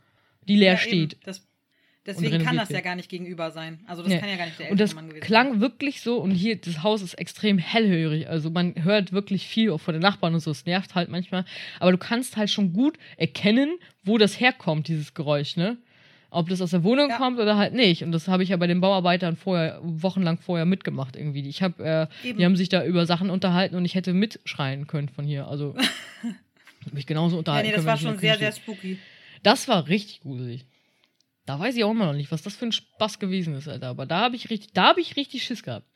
die 0.47 0.57
leer 0.57 0.77
steht. 0.77 1.17
Das, 1.25 1.47
deswegen 2.07 2.43
kann 2.45 2.57
das 2.57 2.69
ja 2.71 2.81
gar 2.81 2.97
nicht 2.97 3.09
gegenüber 3.09 3.51
sein. 3.51 3.81
Also 3.87 4.03
das 4.03 4.13
Nee. 4.13 4.19
kann 4.19 4.29
ja 4.29 4.37
gar 4.37 4.47
nicht 4.47 4.59
der 4.59 4.71
Und 4.71 4.81
das 4.81 4.91
ältere 4.91 4.97
Mann 5.03 5.09
gewesen 5.11 5.25
klang 5.25 5.61
wirklich 5.61 6.01
so, 6.01 6.19
und 6.19 6.31
hier, 6.33 6.57
das 6.57 6.83
Haus 6.83 7.03
ist 7.03 7.15
extrem 7.15 7.59
hellhörig. 7.59 8.29
Also 8.29 8.51
man 8.51 8.75
hört 8.83 9.13
wirklich 9.13 9.47
viel 9.47 9.71
auch 9.71 9.79
von 9.81 9.95
den 9.95 10.03
Nachbarn 10.03 10.35
und 10.35 10.41
so. 10.41 10.51
Es 10.51 10.67
nervt 10.67 10.95
halt 10.95 11.09
manchmal. 11.09 11.45
Aber 11.81 11.93
du 11.93 11.99
kannst 11.99 12.37
halt 12.37 12.51
schon 12.51 12.73
gut 12.73 12.99
erkennen, 13.17 13.79
wo 14.05 14.19
das 14.19 14.41
herkommt, 14.41 14.89
dieses 14.89 15.15
Geräusch, 15.15 15.57
ne? 15.57 15.77
Ob 16.35 16.49
das 16.49 16.63
aus 16.63 16.71
der 16.71 16.83
Wohnung 16.83 17.11
Ja. 17.11 17.19
kommt 17.19 17.39
oder 17.39 17.59
halt 17.59 17.75
nicht. 17.75 18.03
Und 18.03 18.11
das 18.13 18.27
habe 18.27 18.43
ich 18.43 18.49
ja 18.49 18.57
bei 18.57 18.67
den 18.67 18.81
Bauarbeitern 18.81 19.37
vorher, 19.37 19.79
wochenlang 19.83 20.39
vorher 20.39 20.65
mitgemacht 20.65 21.15
irgendwie. 21.15 21.47
Ich 21.47 21.63
habe, 21.63 22.09
äh, 22.25 22.33
die 22.33 22.43
haben 22.45 22.57
sich 22.57 22.71
da 22.71 22.85
über 22.87 23.05
Sachen 23.05 23.29
unterhalten 23.29 23.77
und 23.77 23.85
ich 23.85 23.95
hätte 23.95 24.15
mitschreien 24.15 24.87
können 24.87 25.11
von 25.11 25.27
hier. 25.27 25.47
Also 25.47 25.75
mich 26.93 27.07
genauso 27.07 27.37
Ja, 27.37 27.39
unterhalten 27.41 27.67
nee, 27.69 27.73
das 27.75 27.85
können. 27.85 27.87
war 27.87 27.99
schon 27.99 28.19
sehr, 28.19 28.39
sehr 28.39 28.53
spooky. 28.53 28.99
Das 29.43 29.69
war 29.69 29.89
richtig 29.89 30.21
gruselig. 30.23 30.65
Da 31.47 31.59
weiß 31.59 31.77
ich 31.77 31.85
auch 31.85 31.91
immer 31.91 32.07
noch 32.07 32.13
nicht, 32.13 32.31
was 32.31 32.43
das 32.43 32.55
für 32.55 32.67
ein 32.67 32.73
Spaß 32.73 33.19
gewesen 33.19 33.55
ist, 33.55 33.69
Alter. 33.69 33.89
Aber 33.89 34.07
da 34.07 34.21
habe 34.21 34.37
ich 34.37 34.51
richtig, 34.51 34.73
da 34.73 34.89
habe 34.89 35.01
ich 35.01 35.17
richtig 35.17 35.43
Schiss 35.43 35.63
gehabt. 35.63 35.87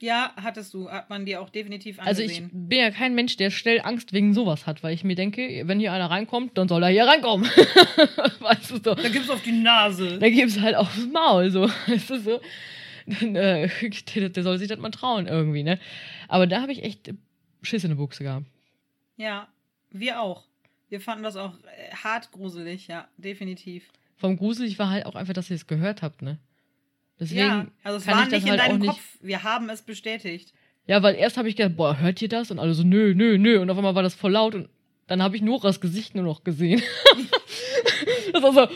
Ja, 0.00 0.32
hattest 0.42 0.72
du. 0.72 0.90
Hat 0.90 1.10
man 1.10 1.26
dir 1.26 1.42
auch 1.42 1.50
definitiv 1.50 2.00
Also 2.00 2.22
ich 2.22 2.38
angesehen. 2.38 2.68
bin 2.68 2.78
ja 2.78 2.90
kein 2.90 3.14
Mensch, 3.14 3.36
der 3.36 3.50
schnell 3.50 3.82
Angst 3.82 4.14
wegen 4.14 4.32
sowas 4.32 4.66
hat, 4.66 4.82
weil 4.82 4.94
ich 4.94 5.04
mir 5.04 5.14
denke, 5.14 5.62
wenn 5.66 5.78
hier 5.78 5.92
einer 5.92 6.10
reinkommt, 6.10 6.56
dann 6.56 6.68
soll 6.68 6.82
er 6.82 6.88
hier 6.88 7.04
reinkommen. 7.04 7.46
weißt 8.40 8.70
du 8.70 8.76
so. 8.76 8.94
da 8.94 9.08
gibt's 9.10 9.28
auf 9.28 9.42
die 9.42 9.52
Nase. 9.52 10.18
Dann 10.18 10.32
gibt's 10.32 10.58
halt 10.58 10.74
aufs 10.74 11.06
Maul, 11.06 11.50
so. 11.50 11.68
Weißt 11.86 12.08
du 12.10 12.18
so. 12.18 12.40
Dann, 13.06 13.36
äh, 13.36 13.68
der, 14.14 14.30
der 14.30 14.42
soll 14.42 14.58
sich 14.58 14.68
das 14.68 14.78
mal 14.78 14.90
trauen 14.90 15.26
irgendwie, 15.26 15.62
ne? 15.62 15.78
Aber 16.28 16.46
da 16.46 16.62
habe 16.62 16.72
ich 16.72 16.82
echt 16.82 17.12
Schiss 17.62 17.84
in 17.84 17.90
der 17.90 17.96
Buchse 17.96 18.24
gehabt. 18.24 18.46
Ja, 19.18 19.48
wir 19.90 20.22
auch. 20.22 20.44
Wir 20.88 21.02
fanden 21.02 21.24
das 21.24 21.36
auch 21.36 21.54
äh, 21.54 21.94
hart 21.94 22.32
gruselig, 22.32 22.88
ja, 22.88 23.06
definitiv. 23.18 23.84
Vom 24.20 24.36
gruselig 24.36 24.78
war 24.78 24.90
halt 24.90 25.06
auch 25.06 25.14
einfach, 25.14 25.32
dass 25.34 25.50
ihr 25.50 25.56
es 25.56 25.66
gehört 25.66 26.02
habt, 26.02 26.22
ne? 26.22 26.38
Deswegen 27.18 27.40
ja, 27.40 27.66
also 27.82 27.98
es 27.98 28.04
kann 28.04 28.14
war 28.16 28.22
ich 28.24 28.28
das 28.30 28.42
nicht 28.44 28.44
in 28.44 28.50
halt 28.52 28.60
auch 28.60 28.66
deinem 28.68 28.80
nicht. 28.80 28.90
Kopf. 28.90 29.18
Wir 29.20 29.42
haben 29.42 29.68
es 29.70 29.82
bestätigt. 29.82 30.52
Ja, 30.86 31.02
weil 31.02 31.14
erst 31.14 31.36
habe 31.36 31.48
ich 31.48 31.56
gedacht, 31.56 31.76
boah, 31.76 31.98
hört 31.98 32.20
ihr 32.22 32.28
das? 32.28 32.50
Und 32.50 32.58
alle 32.58 32.74
so, 32.74 32.82
nö, 32.82 33.14
nö, 33.14 33.36
nö. 33.38 33.60
Und 33.60 33.68
auf 33.70 33.76
einmal 33.76 33.94
war 33.94 34.02
das 34.02 34.14
voll 34.14 34.32
laut 34.32 34.54
und 34.54 34.68
dann 35.06 35.22
habe 35.22 35.36
ich 35.36 35.42
Noras 35.42 35.80
Gesicht 35.80 36.14
nur 36.14 36.24
noch 36.24 36.44
gesehen. 36.44 36.82
das 38.32 38.42
war 38.42 38.52
so, 38.52 38.68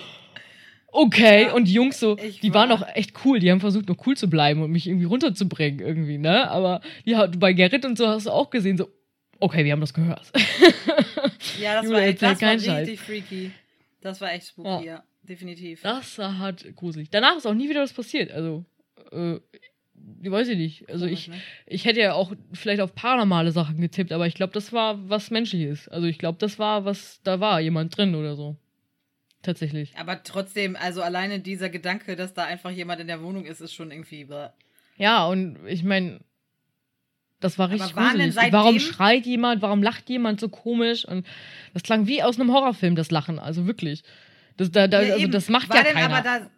okay. 0.93 1.45
Ja, 1.45 1.53
und 1.55 1.67
die 1.69 1.73
Jungs 1.73 1.99
so, 2.01 2.17
die 2.17 2.53
waren 2.55 2.71
war- 2.71 2.83
auch 2.83 2.87
echt 2.95 3.13
cool. 3.25 3.39
Die 3.39 3.51
haben 3.51 3.61
versucht, 3.61 3.89
noch 3.89 4.07
cool 4.07 4.17
zu 4.17 4.29
bleiben 4.29 4.63
und 4.63 4.71
mich 4.71 4.87
irgendwie 4.87 5.07
runterzubringen 5.07 5.81
irgendwie, 5.81 6.19
ne? 6.19 6.51
Aber 6.51 6.81
ja, 7.05 7.27
bei 7.27 7.53
Gerrit 7.53 7.85
und 7.85 7.97
so 7.99 8.07
hast 8.09 8.27
du 8.27 8.31
auch 8.31 8.51
gesehen, 8.51 8.77
so, 8.77 8.89
okay, 9.41 9.65
wir 9.65 9.73
haben 9.73 9.81
das 9.81 9.95
gehört. 9.95 10.31
Ja, 11.61 11.75
das 11.77 11.85
Jule 11.85 11.97
war, 11.97 12.03
echt, 12.03 12.23
das 12.23 12.41
war 12.43 12.59
Scheiß. 12.59 12.69
richtig 12.69 13.01
freaky. 13.01 13.51
Das 14.01 14.21
war 14.21 14.33
echt 14.33 14.49
spooky, 14.49 14.69
Ja. 14.69 14.81
ja, 14.83 15.03
definitiv. 15.29 15.83
Das 15.83 16.19
war 16.19 16.39
halt 16.39 16.75
gruselig. 16.77 17.11
Danach 17.11 17.37
ist 17.37 17.47
auch 17.47 17.55
nie 17.55 17.69
wieder 17.69 17.83
was 17.83 17.93
passiert. 17.93 18.31
Also, 18.31 18.65
äh, 19.13 19.39
ich 20.23 20.31
weiß 20.31 20.49
ich 20.49 20.59
nicht. 20.59 20.89
Also 20.89 21.07
ich, 21.07 21.29
ne? 21.29 21.37
ich 21.67 21.85
hätte 21.85 22.01
ja 22.01 22.15
auch 22.15 22.33
vielleicht 22.53 22.81
auf 22.81 22.95
paranormale 22.95 23.53
Sachen 23.53 23.81
getippt, 23.81 24.13
aber 24.13 24.27
ich 24.27 24.35
glaube, 24.35 24.53
das 24.53 24.73
war 24.73 25.09
was 25.09 25.31
Menschliches. 25.31 25.89
Also 25.89 26.07
ich 26.07 26.19
glaube, 26.19 26.39
das 26.39 26.59
war 26.59 26.85
was, 26.85 27.21
da 27.23 27.41
war 27.41 27.61
jemand 27.61 27.97
drin 27.97 28.15
oder 28.15 28.37
so. 28.37 28.57
Tatsächlich. 29.43 29.95
Aber 29.97 30.23
trotzdem, 30.23 30.75
also 30.77 31.03
alleine 31.03 31.39
dieser 31.39 31.69
Gedanke, 31.69 32.17
dass 32.17 32.33
da 32.33 32.45
einfach 32.45 32.71
jemand 32.71 33.01
in 33.01 33.07
der 33.07 33.23
Wohnung 33.23 33.45
ist, 33.45 33.61
ist 33.61 33.75
schon 33.75 33.91
irgendwie. 33.91 34.25
bäh. 34.25 34.49
Ja, 34.97 35.27
und 35.27 35.59
ich 35.67 35.85
meine, 35.85 36.21
das 37.41 37.59
war 37.59 37.69
richtig 37.71 37.95
gruselig. 37.95 38.35
Warum 38.53 38.81
schreit 38.81 39.27
jemand, 39.27 39.61
warum 39.61 39.83
lacht 39.83 40.09
jemand 40.09 40.41
so 40.41 40.49
komisch? 40.49 41.05
Und 41.05 41.27
das 41.75 41.83
klang 41.83 42.07
wie 42.07 42.23
aus 42.23 42.41
einem 42.41 42.53
Horrorfilm, 42.53 42.97
das 42.97 43.11
Lachen, 43.11 43.39
also 43.39 43.67
wirklich. 43.67 44.03
Das, 44.57 44.71
da, 44.71 44.87
da, 44.89 45.03
Ja, 45.03 45.15
also 45.15 45.27
das 45.29 45.49
macht 45.49 45.69
War 45.71 45.77
ja 45.79 45.83
denn 45.83 45.95
keiner. 45.95 46.15
aber 46.17 46.23
da 46.23 46.51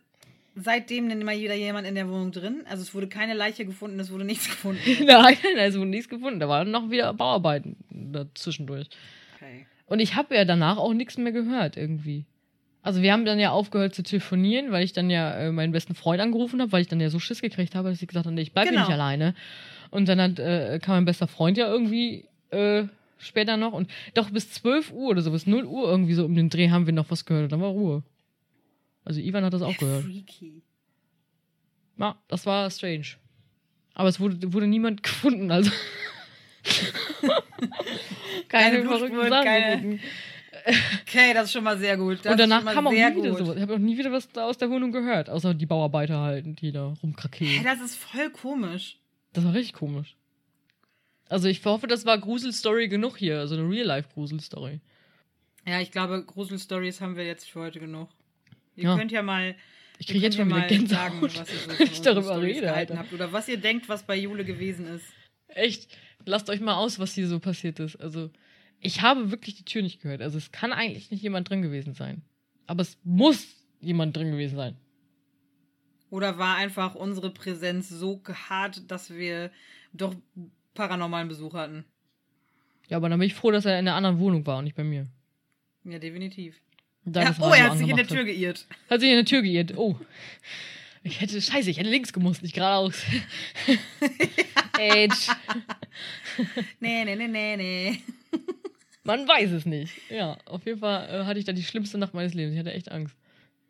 seitdem 0.54 1.08
denn 1.08 1.20
immer 1.20 1.32
wieder 1.32 1.54
jemand 1.54 1.86
in 1.86 1.94
der 1.94 2.08
Wohnung 2.08 2.32
drin? 2.32 2.62
Also 2.68 2.82
es 2.82 2.94
wurde 2.94 3.08
keine 3.08 3.34
Leiche 3.34 3.64
gefunden, 3.66 4.00
es 4.00 4.10
wurde 4.10 4.24
nichts 4.24 4.46
gefunden. 4.48 4.80
Nein, 5.06 5.36
also 5.58 5.80
wurde 5.80 5.90
nichts 5.90 6.08
gefunden. 6.08 6.40
Da 6.40 6.48
waren 6.48 6.70
noch 6.70 6.90
wieder 6.90 7.12
Bauarbeiten 7.14 7.76
dazwischendurch. 7.90 8.88
Okay. 9.36 9.66
Und 9.86 10.00
ich 10.00 10.16
habe 10.16 10.34
ja 10.34 10.44
danach 10.44 10.78
auch 10.78 10.94
nichts 10.94 11.18
mehr 11.18 11.32
gehört 11.32 11.76
irgendwie. 11.76 12.24
Also 12.82 13.02
wir 13.02 13.12
haben 13.12 13.24
dann 13.24 13.38
ja 13.40 13.50
aufgehört 13.50 13.94
zu 13.94 14.02
telefonieren, 14.02 14.70
weil 14.70 14.84
ich 14.84 14.92
dann 14.92 15.10
ja 15.10 15.34
äh, 15.36 15.50
meinen 15.52 15.72
besten 15.72 15.94
Freund 15.94 16.20
angerufen 16.20 16.60
habe, 16.60 16.70
weil 16.72 16.82
ich 16.82 16.88
dann 16.88 17.00
ja 17.00 17.10
so 17.10 17.18
Schiss 17.18 17.42
gekriegt 17.42 17.74
habe, 17.74 17.90
dass 17.90 18.00
ich 18.00 18.06
gesagt 18.08 18.26
habe, 18.26 18.34
nee, 18.34 18.42
ich 18.42 18.52
bleibe 18.52 18.68
hier 18.68 18.76
Genau. 18.78 18.86
nicht 18.88 18.94
alleine. 18.94 19.34
Und 19.90 20.08
dann 20.08 20.20
hat, 20.20 20.38
äh, 20.38 20.78
kam 20.80 20.94
mein 20.96 21.04
bester 21.04 21.26
Freund 21.26 21.58
ja 21.58 21.66
irgendwie 21.70 22.24
äh, 22.50 22.84
später 23.18 23.56
noch. 23.56 23.72
Und 23.72 23.90
doch 24.14 24.30
bis 24.30 24.50
12 24.52 24.92
Uhr 24.92 25.10
oder 25.10 25.22
so, 25.22 25.30
bis 25.30 25.46
0 25.46 25.64
Uhr 25.64 25.88
irgendwie 25.88 26.14
so 26.14 26.24
um 26.24 26.34
den 26.34 26.48
Dreh 26.50 26.70
haben 26.70 26.86
wir 26.86 26.92
noch 26.92 27.10
was 27.10 27.24
gehört. 27.24 27.44
Und 27.44 27.52
dann 27.52 27.60
war 27.60 27.70
Ruhe. 27.70 28.02
Also 29.04 29.20
Ivan 29.20 29.44
hat 29.44 29.52
das 29.54 29.62
auch 29.62 29.76
gehört. 29.76 30.04
Freaky. 30.04 30.62
Ja, 31.98 32.16
das 32.28 32.44
war 32.46 32.70
strange. 32.70 33.06
Aber 33.94 34.08
es 34.08 34.20
wurde, 34.20 34.52
wurde 34.52 34.66
niemand 34.66 35.02
gefunden, 35.02 35.50
also. 35.50 35.70
Keine 38.48 38.76
Keine 38.76 38.82
verrückten 38.84 39.28
Sachen 39.28 39.44
keine-. 39.44 39.98
Okay, 41.06 41.32
das 41.32 41.44
ist 41.44 41.52
schon 41.52 41.62
mal 41.64 41.78
sehr 41.78 41.96
gut. 41.96 42.18
Das 42.24 42.32
Und 42.32 42.38
danach 42.40 42.64
kam 42.64 42.88
auch 42.88 42.90
nie 42.90 42.96
wieder 42.98 43.34
sowas. 43.36 43.56
Ich 43.56 43.62
habe 43.62 43.74
auch 43.74 43.78
nie 43.78 43.96
wieder 43.96 44.10
was 44.10 44.28
da 44.32 44.46
aus 44.46 44.58
der 44.58 44.68
Wohnung 44.68 44.90
gehört, 44.90 45.30
außer 45.30 45.54
die 45.54 45.66
Bauarbeiter 45.66 46.18
halt, 46.18 46.60
die 46.60 46.72
da 46.72 46.88
Hey, 46.88 46.96
rumkrakelen. 47.02 47.64
das 47.64 47.80
ist 47.80 47.94
voll 47.96 48.30
komisch. 48.30 48.98
Das 49.32 49.44
war 49.44 49.54
richtig 49.54 49.74
komisch. 49.74 50.16
Also 51.28 51.48
ich 51.48 51.64
hoffe, 51.64 51.86
das 51.86 52.04
war 52.04 52.18
Gruselstory 52.18 52.88
genug 52.88 53.16
hier, 53.18 53.40
also 53.40 53.56
eine 53.56 53.68
Real-Life-Gruselstory. 53.68 54.80
Ja, 55.66 55.80
ich 55.80 55.90
glaube, 55.90 56.22
Gruselstories 56.24 57.00
haben 57.00 57.16
wir 57.16 57.24
jetzt 57.26 57.50
für 57.50 57.60
heute 57.60 57.80
genug. 57.80 58.08
Ihr 58.76 58.84
Ja. 58.84 58.96
könnt 58.96 59.10
ja 59.10 59.22
mal, 59.22 59.56
Ich 59.98 60.06
kriege 60.06 60.20
jetzt 60.20 60.36
schon 60.36 60.48
mal 60.48 60.60
sagen, 60.68 60.68
Gänsehaut, 60.86 61.22
was 61.38 61.50
ihr 61.50 61.58
so 61.76 61.82
ich 61.82 62.00
darüber 62.02 62.40
rede, 62.40 62.60
gehalten 62.60 62.92
Alter. 62.92 62.98
habt 63.02 63.12
oder 63.12 63.32
was 63.32 63.48
ihr 63.48 63.56
denkt, 63.56 63.88
was 63.88 64.04
bei 64.04 64.16
Jule 64.16 64.44
gewesen 64.44 64.86
ist. 64.86 65.04
Echt, 65.48 65.88
lasst 66.24 66.50
euch 66.50 66.60
mal 66.60 66.74
aus, 66.76 66.98
was 66.98 67.14
hier 67.14 67.26
so 67.26 67.40
passiert 67.40 67.80
ist. 67.80 67.96
Also 67.96 68.30
ich 68.78 69.00
habe 69.00 69.30
wirklich 69.30 69.56
die 69.56 69.64
Tür 69.64 69.82
nicht 69.82 70.00
gehört. 70.02 70.20
Also 70.22 70.36
es 70.38 70.52
kann 70.52 70.72
eigentlich 70.72 71.10
nicht 71.10 71.22
jemand 71.22 71.48
drin 71.48 71.62
gewesen 71.62 71.94
sein. 71.94 72.22
Aber 72.66 72.82
es 72.82 72.98
muss 73.04 73.46
jemand 73.80 74.16
drin 74.16 74.30
gewesen 74.30 74.56
sein. 74.56 74.76
Oder 76.10 76.38
war 76.38 76.56
einfach 76.56 76.94
unsere 76.94 77.30
Präsenz 77.30 77.88
so 77.88 78.22
hart, 78.48 78.88
dass 78.90 79.10
wir 79.10 79.50
doch 79.92 80.14
paranormalen 80.76 81.26
Besuch 81.28 81.54
hatten? 81.54 81.84
Ja, 82.88 82.98
aber 82.98 83.08
dann 83.08 83.18
bin 83.18 83.26
ich 83.26 83.34
froh, 83.34 83.50
dass 83.50 83.64
er 83.64 83.78
in 83.78 83.88
einer 83.88 83.96
anderen 83.96 84.20
Wohnung 84.20 84.46
war 84.46 84.58
und 84.58 84.64
nicht 84.64 84.76
bei 84.76 84.84
mir. 84.84 85.08
Ja, 85.84 85.98
definitiv. 85.98 86.60
Ja, 87.04 87.34
oh, 87.40 87.50
er 87.50 87.70
hat 87.70 87.78
sich 87.78 87.88
in 87.88 87.96
der 87.96 88.06
Tür 88.06 88.24
geirrt. 88.24 88.66
Hat 88.90 89.00
sich 89.00 89.10
in 89.10 89.16
der 89.16 89.24
Tür 89.24 89.42
geirrt. 89.42 89.76
Oh. 89.76 89.96
Ich 91.02 91.20
hätte, 91.20 91.40
scheiße, 91.40 91.70
ich 91.70 91.78
hätte 91.78 91.90
links 91.90 92.12
gemusst, 92.12 92.42
nicht 92.42 92.54
geradeaus. 92.54 93.04
Age. 94.72 95.28
Nee, 96.80 97.04
nee, 97.04 97.14
nee, 97.14 97.28
nee, 97.28 97.56
nee. 97.56 98.00
Man 99.04 99.26
weiß 99.26 99.52
es 99.52 99.66
nicht. 99.66 99.92
Ja, 100.10 100.36
auf 100.46 100.66
jeden 100.66 100.80
Fall 100.80 101.08
äh, 101.08 101.24
hatte 101.24 101.38
ich 101.38 101.44
da 101.44 101.52
die 101.52 101.62
schlimmste 101.62 101.96
Nacht 101.96 102.12
meines 102.12 102.34
Lebens. 102.34 102.54
Ich 102.54 102.58
hatte 102.58 102.72
echt 102.72 102.90
Angst. 102.90 103.16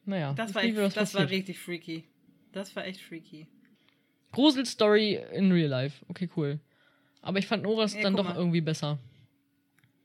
Naja, 0.07 0.33
Das 0.33 0.55
war, 0.55 0.64
echt, 0.64 0.97
das 0.97 1.14
war 1.14 1.29
richtig 1.29 1.59
freaky. 1.59 2.05
Das 2.53 2.75
war 2.75 2.87
echt 2.87 3.03
freaky. 3.03 3.47
Gruselstory 4.33 5.21
in 5.33 5.53
real 5.53 5.69
life. 5.69 6.03
Okay, 6.09 6.31
cool. 6.37 6.59
Aber 7.26 7.40
ich 7.40 7.46
fand 7.48 7.64
Noras 7.64 7.94
Ja, 7.94 8.02
dann 8.02 8.14
doch 8.14 8.24
mal. 8.24 8.36
irgendwie 8.36 8.60
besser. 8.60 8.98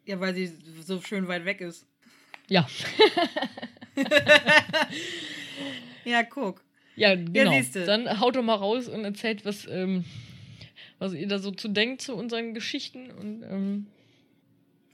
Ja, 0.05 0.19
weil 0.19 0.34
sie 0.34 0.51
so 0.84 0.99
schön 1.01 1.27
weit 1.27 1.45
weg 1.45 1.62
ist. 1.62 1.86
Ja. 2.49 2.67
Ja, 6.03 6.23
guck. 6.23 6.63
Ja, 6.95 7.13
genau. 7.15 7.51
siehste. 7.51 7.86
Dann 7.86 8.19
haut 8.19 8.36
doch 8.36 8.41
mal 8.41 8.55
raus 8.55 8.88
und 8.88 9.03
erzählt, 9.05 9.45
was, 9.45 9.67
ähm, 9.67 10.03
was 10.97 11.13
ihr 11.13 11.27
da 11.27 11.38
so 11.38 11.51
zu 11.51 11.67
denkt 11.67 12.01
zu 12.01 12.15
unseren 12.15 12.55
Geschichten 12.55 13.12
und 13.12 13.43
ähm, 13.43 13.88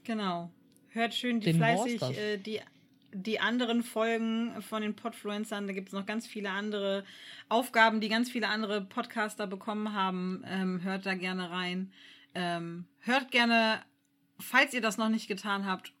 Genau. 0.04 0.50
Hört 0.90 1.14
schön 1.14 1.40
die 1.40 1.54
fleißig 1.54 2.02
äh, 2.02 2.36
die, 2.36 2.60
die 3.12 3.40
anderen 3.40 3.82
Folgen 3.82 4.60
von 4.60 4.82
den 4.82 4.94
Podfluencern. 4.94 5.66
Da 5.66 5.72
gibt 5.72 5.88
es 5.88 5.94
noch 5.94 6.04
ganz 6.06 6.26
viele 6.26 6.50
andere 6.50 7.04
Aufgaben, 7.48 8.00
die 8.00 8.08
ganz 8.08 8.30
viele 8.30 8.48
andere 8.48 8.82
Podcaster 8.82 9.46
bekommen 9.46 9.94
haben. 9.94 10.44
Ähm, 10.46 10.82
hört 10.82 11.06
da 11.06 11.14
gerne 11.14 11.50
rein. 11.50 11.90
Ähm, 12.34 12.86
hört 13.00 13.30
gerne, 13.30 13.82
falls 14.38 14.74
ihr 14.74 14.80
das 14.80 14.98
noch 14.98 15.08
nicht 15.08 15.28
getan 15.28 15.66
habt, 15.66 15.92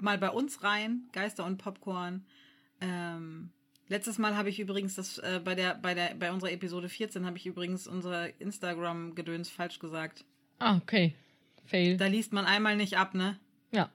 mal 0.00 0.18
bei 0.18 0.30
uns 0.30 0.62
rein. 0.62 1.08
Geister 1.12 1.44
und 1.44 1.58
Popcorn. 1.58 2.24
Ähm, 2.80 3.50
letztes 3.88 4.18
Mal 4.18 4.36
habe 4.36 4.48
ich 4.48 4.58
übrigens 4.58 4.94
das 4.94 5.18
äh, 5.18 5.40
bei 5.44 5.54
der 5.54 5.74
bei 5.74 5.94
der 5.94 6.14
bei 6.14 6.32
unserer 6.32 6.50
Episode 6.52 6.88
14 6.88 7.26
habe 7.26 7.36
ich 7.36 7.46
übrigens 7.46 7.86
unser 7.86 8.40
Instagram 8.40 9.14
Gedöns 9.14 9.50
falsch 9.50 9.78
gesagt. 9.78 10.24
ah, 10.58 10.76
okay. 10.76 11.14
Fail. 11.66 11.96
Da 11.96 12.06
liest 12.06 12.32
man 12.32 12.46
einmal 12.46 12.76
nicht 12.76 12.96
ab, 12.96 13.14
ne? 13.14 13.38
ja, 13.70 13.90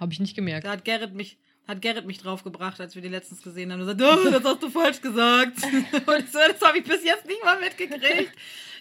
habe 0.00 0.12
ich 0.12 0.18
nicht 0.18 0.34
gemerkt. 0.34 0.66
Da 0.66 0.72
hat 0.72 0.84
Gerrit 0.84 1.14
mich, 1.14 1.38
hat 1.68 1.80
Gerrit 1.80 2.06
mich 2.06 2.18
draufgebracht, 2.18 2.80
als 2.80 2.94
wir 2.94 3.02
die 3.02 3.08
letztens 3.08 3.42
gesehen 3.42 3.72
haben. 3.72 3.80
Er 3.80 3.86
sagt, 3.86 4.02
oh, 4.02 4.30
das 4.30 4.44
hast 4.44 4.62
du 4.62 4.70
falsch 4.70 5.00
gesagt. 5.00 5.58
Und 6.06 6.32
so, 6.32 6.38
das 6.48 6.60
habe 6.60 6.78
ich 6.78 6.84
bis 6.84 7.04
jetzt 7.04 7.26
nicht 7.26 7.44
mal 7.44 7.60
mitgekriegt. 7.60 8.32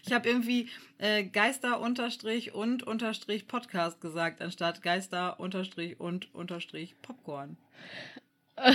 Ich 0.03 0.11
habe 0.11 0.27
irgendwie 0.27 0.67
äh, 0.97 1.23
Geister 1.23 1.79
unterstrich 1.79 2.53
und 2.53 2.83
unterstrich 2.83 3.47
Podcast 3.47 4.01
gesagt, 4.01 4.41
anstatt 4.41 4.81
Geister 4.81 5.39
unterstrich 5.39 5.99
und 5.99 6.33
unterstrich 6.33 6.95
Popcorn. 7.01 7.57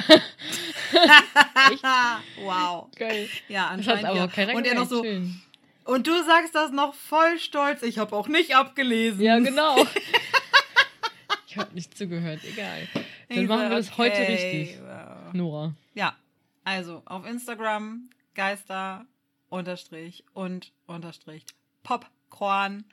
wow. 2.43 2.89
Geil. 2.97 3.29
Ja, 3.49 3.77
Das 3.77 3.87
hat 3.87 4.05
anscheinend 4.05 4.05
aber 4.07 4.31
ja. 4.35 4.57
Und 4.57 4.67
er 4.67 4.75
noch 4.75 4.89
so, 4.89 5.03
Schön. 5.03 5.41
und 5.85 6.07
du 6.07 6.13
sagst 6.25 6.55
das 6.55 6.71
noch 6.71 6.95
voll 6.95 7.39
stolz. 7.39 7.83
Ich 7.83 7.99
habe 7.99 8.15
auch 8.15 8.29
nicht 8.29 8.55
abgelesen. 8.57 9.21
Ja, 9.21 9.39
genau. 9.39 9.85
ich 11.49 11.57
habe 11.57 11.75
nicht 11.75 11.97
zugehört. 11.97 12.41
Egal. 12.45 12.89
Dann 13.29 13.47
machen 13.47 13.71
wir 13.71 13.77
das 13.77 13.99
heute 13.99 14.23
okay, 14.23 14.33
richtig, 14.33 14.81
wow. 14.83 15.33
Nora. 15.33 15.75
Ja, 15.95 16.17
also 16.65 17.03
auf 17.05 17.27
Instagram 17.27 18.09
Geister 18.35 19.07
unterstrich 19.49 20.25
und 20.33 20.73
unterstrich 20.87 21.45
Popcorn 21.83 22.85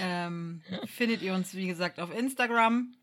ähm, 0.00 0.62
findet 0.86 1.22
ihr 1.22 1.34
uns 1.34 1.54
wie 1.54 1.66
gesagt 1.66 2.00
auf 2.00 2.14
Instagram 2.16 2.94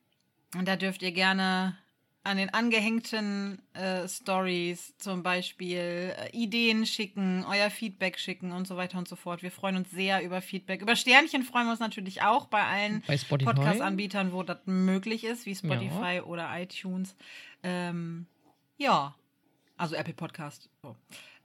und 0.56 0.68
da 0.68 0.76
dürft 0.76 1.02
ihr 1.02 1.12
gerne 1.12 1.78
an 2.24 2.38
den 2.38 2.54
angehängten 2.54 3.62
äh, 3.74 4.08
Stories 4.08 4.98
zum 4.98 5.24
Beispiel 5.24 6.14
äh, 6.18 6.30
Ideen 6.32 6.86
schicken, 6.86 7.46
euer 7.50 7.70
Feedback 7.70 8.20
schicken 8.20 8.52
und 8.52 8.68
so 8.68 8.76
weiter 8.76 8.98
und 8.98 9.08
so 9.08 9.16
fort. 9.16 9.44
Wir 9.44 9.52
freuen 9.52 9.78
uns 9.78 9.92
sehr 9.92 10.24
über 10.24 10.42
Feedback. 10.42 10.82
Über 10.82 10.96
Sternchen 10.96 11.44
freuen 11.44 11.68
wir 11.68 11.72
uns 11.72 11.80
natürlich 11.80 12.24
auch 12.24 12.48
bei 12.48 12.64
allen. 12.64 13.02
Podcast-Anbietern, 13.02 14.34
wo 14.34 14.44
das 14.44 14.58
möglich 14.66 15.24
ist, 15.24 15.46
wie 15.46 15.56
Spotify 15.56 16.22
oder 16.26 16.50
iTunes. 16.60 17.16
Ähm, 17.64 18.26
ja, 18.78 19.16
also 19.78 19.96
Apple 19.96 20.14
Podcast. 20.14 20.70
So. 20.82 20.96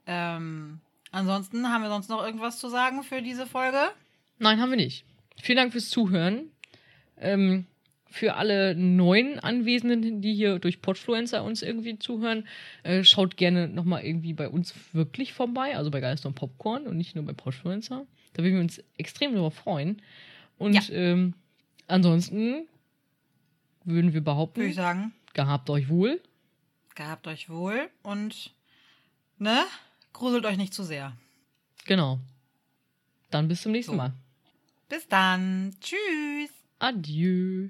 Ähm, 0.05 0.81
ansonsten 1.11 1.69
haben 1.69 1.81
wir 1.81 1.89
sonst 1.89 2.09
noch 2.09 2.23
irgendwas 2.23 2.59
zu 2.59 2.67
sagen 2.67 3.03
für 3.03 3.21
diese 3.21 3.47
Folge? 3.47 3.89
Nein, 4.39 4.59
haben 4.59 4.71
wir 4.71 4.77
nicht. 4.77 5.05
Vielen 5.41 5.57
Dank 5.57 5.71
fürs 5.71 5.89
Zuhören. 5.89 6.51
Ähm, 7.17 7.67
für 8.13 8.35
alle 8.35 8.75
neuen 8.75 9.39
Anwesenden, 9.39 10.21
die 10.21 10.35
hier 10.35 10.59
durch 10.59 10.81
Podfluencer 10.83 11.43
uns 11.43 11.63
irgendwie 11.63 11.97
zuhören, 11.97 12.47
äh, 12.83 13.03
schaut 13.03 13.37
gerne 13.37 13.67
nochmal 13.67 14.03
irgendwie 14.05 14.33
bei 14.33 14.47
uns 14.47 14.75
wirklich 14.93 15.33
vorbei, 15.33 15.75
also 15.75 15.89
bei 15.89 15.99
Geister 15.99 16.27
und 16.29 16.35
Popcorn 16.35 16.85
und 16.85 16.95
nicht 16.95 17.15
nur 17.15 17.25
bei 17.25 17.33
Podfluencer. 17.33 18.05
Da 18.33 18.43
würden 18.43 18.53
wir 18.53 18.61
uns 18.61 18.83
extrem 18.97 19.31
darüber 19.31 19.49
freuen. 19.49 19.99
Und 20.59 20.73
Ja. 20.75 20.93
ähm, 20.95 21.33
ansonsten 21.87 22.67
würden 23.83 24.07
wir 24.09 24.13
Würde 24.13 24.21
behaupten, 24.21 24.61
ich 24.61 24.75
sagen, 24.75 25.11
gehabt 25.33 25.69
euch 25.71 25.89
wohl. 25.89 26.21
gehabt 26.93 27.25
euch 27.27 27.49
wohl 27.49 27.89
und 28.03 28.51
ne, 29.39 29.63
gruselt 30.13 30.45
euch 30.45 30.57
nicht 30.57 30.75
zu 30.75 30.83
sehr. 30.83 31.13
Genau. 31.85 32.19
Dann 33.31 33.47
bis 33.47 33.63
zum 33.63 33.71
nächsten 33.71 33.93
So. 33.93 33.97
Mal. 33.97 34.13
Bis 34.87 35.07
dann. 35.07 35.73
Tschüss. 35.81 36.51
Adieu. 36.77 37.69